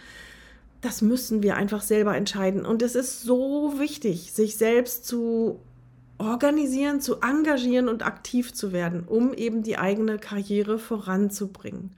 Das 0.79 1.01
müssen 1.01 1.43
wir 1.43 1.57
einfach 1.57 1.81
selber 1.81 2.15
entscheiden. 2.15 2.65
Und 2.65 2.81
es 2.81 2.95
ist 2.95 3.23
so 3.23 3.73
wichtig, 3.77 4.31
sich 4.31 4.55
selbst 4.55 5.05
zu 5.05 5.59
organisieren, 6.17 7.01
zu 7.01 7.19
engagieren 7.19 7.89
und 7.89 8.05
aktiv 8.05 8.53
zu 8.53 8.71
werden, 8.71 9.03
um 9.05 9.33
eben 9.33 9.63
die 9.63 9.77
eigene 9.77 10.17
Karriere 10.17 10.79
voranzubringen. 10.79 11.91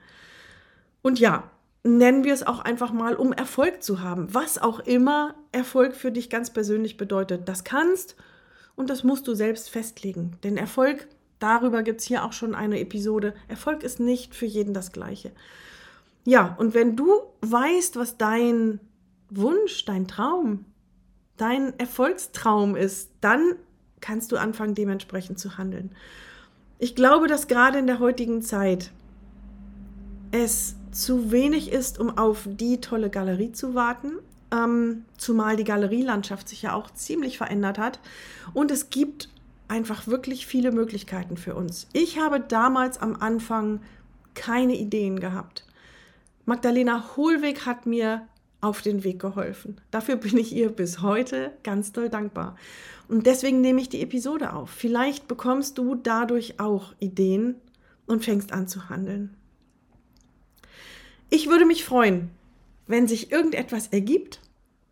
Und 1.02 1.20
ja, 1.20 1.50
nennen 1.82 2.24
wir 2.24 2.34
es 2.34 2.46
auch 2.46 2.60
einfach 2.60 2.92
mal, 2.92 3.14
um 3.14 3.32
Erfolg 3.32 3.82
zu 3.82 4.00
haben. 4.00 4.32
Was 4.34 4.58
auch 4.58 4.80
immer 4.80 5.34
Erfolg 5.52 5.94
für 5.94 6.12
dich 6.12 6.30
ganz 6.30 6.50
persönlich 6.50 6.96
bedeutet. 6.96 7.48
Das 7.48 7.64
kannst 7.64 8.16
und 8.76 8.90
das 8.90 9.04
musst 9.04 9.26
du 9.26 9.34
selbst 9.34 9.70
festlegen. 9.70 10.36
Denn 10.42 10.56
Erfolg, 10.56 11.08
darüber 11.38 11.82
gibt 11.82 12.00
es 12.00 12.06
hier 12.06 12.24
auch 12.24 12.32
schon 12.32 12.54
eine 12.54 12.80
Episode, 12.80 13.34
Erfolg 13.48 13.82
ist 13.82 14.00
nicht 14.00 14.34
für 14.34 14.46
jeden 14.46 14.74
das 14.74 14.92
gleiche. 14.92 15.32
Ja, 16.24 16.54
und 16.58 16.74
wenn 16.74 16.96
du 16.96 17.10
weißt, 17.40 17.96
was 17.96 18.18
dein 18.18 18.80
Wunsch, 19.30 19.84
dein 19.86 20.06
Traum, 20.06 20.66
dein 21.36 21.78
Erfolgstraum 21.78 22.76
ist, 22.76 23.10
dann 23.22 23.54
kannst 24.00 24.32
du 24.32 24.36
anfangen, 24.36 24.74
dementsprechend 24.74 25.38
zu 25.38 25.56
handeln. 25.56 25.94
Ich 26.78 26.94
glaube, 26.94 27.26
dass 27.26 27.48
gerade 27.48 27.78
in 27.78 27.86
der 27.86 27.98
heutigen 27.98 28.42
Zeit 28.42 28.90
es 30.30 30.76
zu 30.92 31.30
wenig 31.32 31.70
ist, 31.72 31.98
um 31.98 32.16
auf 32.18 32.46
die 32.46 32.80
tolle 32.80 33.10
Galerie 33.10 33.52
zu 33.52 33.74
warten, 33.74 34.12
ähm, 34.52 35.04
zumal 35.16 35.56
die 35.56 35.64
Galerielandschaft 35.64 36.48
sich 36.48 36.62
ja 36.62 36.74
auch 36.74 36.90
ziemlich 36.90 37.38
verändert 37.38 37.78
hat. 37.78 38.00
Und 38.52 38.70
es 38.70 38.90
gibt 38.90 39.28
einfach 39.68 40.06
wirklich 40.06 40.46
viele 40.46 40.72
Möglichkeiten 40.72 41.36
für 41.36 41.54
uns. 41.54 41.86
Ich 41.92 42.18
habe 42.18 42.40
damals 42.40 42.98
am 42.98 43.16
Anfang 43.16 43.80
keine 44.34 44.76
Ideen 44.76 45.20
gehabt. 45.20 45.64
Magdalena 46.44 47.16
Hohlweg 47.16 47.66
hat 47.66 47.86
mir 47.86 48.22
auf 48.60 48.82
den 48.82 49.04
Weg 49.04 49.20
geholfen. 49.20 49.80
Dafür 49.90 50.16
bin 50.16 50.36
ich 50.36 50.54
ihr 50.54 50.70
bis 50.70 51.00
heute 51.00 51.52
ganz 51.62 51.92
doll 51.92 52.08
dankbar. 52.08 52.56
Und 53.08 53.26
deswegen 53.26 53.60
nehme 53.60 53.80
ich 53.80 53.88
die 53.88 54.02
Episode 54.02 54.52
auf. 54.52 54.70
Vielleicht 54.70 55.28
bekommst 55.28 55.78
du 55.78 55.94
dadurch 55.94 56.60
auch 56.60 56.92
Ideen 56.98 57.56
und 58.06 58.24
fängst 58.24 58.52
an 58.52 58.68
zu 58.68 58.88
handeln. 58.88 59.36
Ich 61.32 61.48
würde 61.48 61.64
mich 61.64 61.84
freuen, 61.84 62.32
wenn 62.88 63.06
sich 63.06 63.30
irgendetwas 63.30 63.86
ergibt 63.86 64.40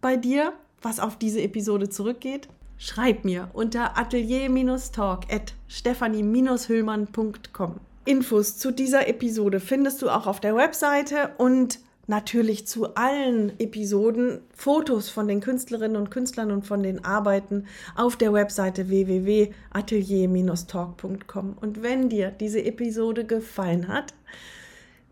bei 0.01 0.16
dir, 0.16 0.53
was 0.81 1.01
auf 1.01 1.18
diese 1.18 1.42
Episode 1.42 1.88
zurückgeht. 1.88 2.48
Schreib 2.77 3.24
mir 3.24 3.51
unter 3.55 3.98
atelier-talk 3.98 5.24
at 5.33 5.55
stephanie-hüllmann.com. 5.66 7.81
Infos 8.05 8.57
zu 8.57 8.70
dieser 8.70 9.09
Episode 9.09 9.59
findest 9.59 10.01
du 10.01 10.11
auch 10.11 10.29
auf 10.29 10.38
der 10.38 10.55
Webseite 10.55 11.33
und 11.38 11.81
natürlich 12.07 12.68
zu 12.68 12.94
allen 12.94 13.59
Episoden 13.59 14.38
Fotos 14.55 15.11
von 15.11 15.27
den 15.27 15.40
Künstlerinnen 15.40 15.96
und 15.96 16.12
Künstlern 16.12 16.53
und 16.53 16.68
von 16.68 16.85
den 16.85 17.05
Arbeiten 17.05 17.66
auf 17.96 18.14
der 18.14 18.33
Webseite 18.33 18.88
www.atelier-talk.com. 18.88 21.59
Und 21.61 21.83
wenn 21.83 22.09
dir 22.09 22.31
diese 22.31 22.64
Episode 22.64 23.24
gefallen 23.24 23.88
hat, 23.88 24.14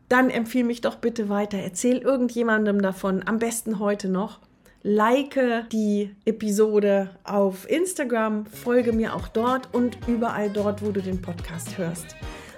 dann 0.09 0.31
empfehle 0.31 0.65
mich 0.65 0.81
doch 0.81 0.97
bitte 0.97 1.29
weiter. 1.29 1.59
Erzähl 1.59 1.99
irgendjemandem 1.99 2.81
davon, 2.81 3.23
am 3.27 3.39
besten 3.39 3.79
heute 3.79 4.09
noch. 4.09 4.41
Like 4.83 5.39
die 5.73 6.15
Episode 6.25 7.11
auf 7.25 7.69
Instagram, 7.69 8.47
folge 8.47 8.93
mir 8.93 9.17
auch 9.17 9.27
dort 9.27 9.75
und 9.75 9.99
überall 10.07 10.49
dort, 10.49 10.85
wo 10.85 10.93
du 10.93 11.03
den 11.03 11.21
Podcast 11.21 11.77
hörst. 11.77 12.15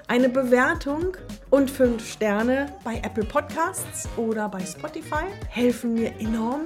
Eine 0.09 0.29
Bewertung 0.29 1.17
und 1.49 1.71
fünf 1.71 2.07
Sterne 2.07 2.73
bei 2.85 2.97
Apple 2.97 3.25
Podcasts 3.25 4.09
oder 4.19 4.49
bei 4.49 4.61
Spotify 4.61 5.25
helfen 5.49 5.95
mir 5.95 6.13
enorm. 6.19 6.63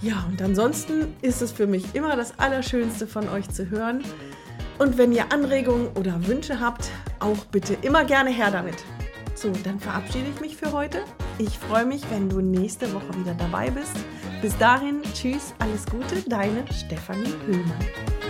Ja, 0.00 0.26
und 0.30 0.40
ansonsten 0.40 1.14
ist 1.20 1.42
es 1.42 1.52
für 1.52 1.66
mich 1.66 1.94
immer 1.94 2.16
das 2.16 2.38
Allerschönste 2.38 3.06
von 3.06 3.28
euch 3.28 3.48
zu 3.50 3.70
hören. 3.70 4.02
Und 4.78 4.98
wenn 4.98 5.12
ihr 5.12 5.32
Anregungen 5.32 5.88
oder 5.96 6.26
Wünsche 6.26 6.58
habt, 6.58 6.90
auch 7.20 7.44
bitte 7.46 7.76
immer 7.82 8.04
gerne 8.04 8.30
her 8.30 8.50
damit. 8.50 8.76
So, 9.42 9.50
dann 9.64 9.80
verabschiede 9.80 10.28
ich 10.32 10.40
mich 10.40 10.56
für 10.56 10.70
heute. 10.70 11.02
Ich 11.38 11.58
freue 11.58 11.84
mich, 11.84 12.02
wenn 12.10 12.28
du 12.28 12.40
nächste 12.40 12.94
Woche 12.94 13.12
wieder 13.18 13.34
dabei 13.34 13.70
bist. 13.70 13.96
Bis 14.40 14.56
dahin, 14.56 15.02
tschüss, 15.14 15.52
alles 15.58 15.84
Gute, 15.86 16.22
deine 16.28 16.64
Stefanie 16.72 17.34
Hüllmann. 17.44 18.21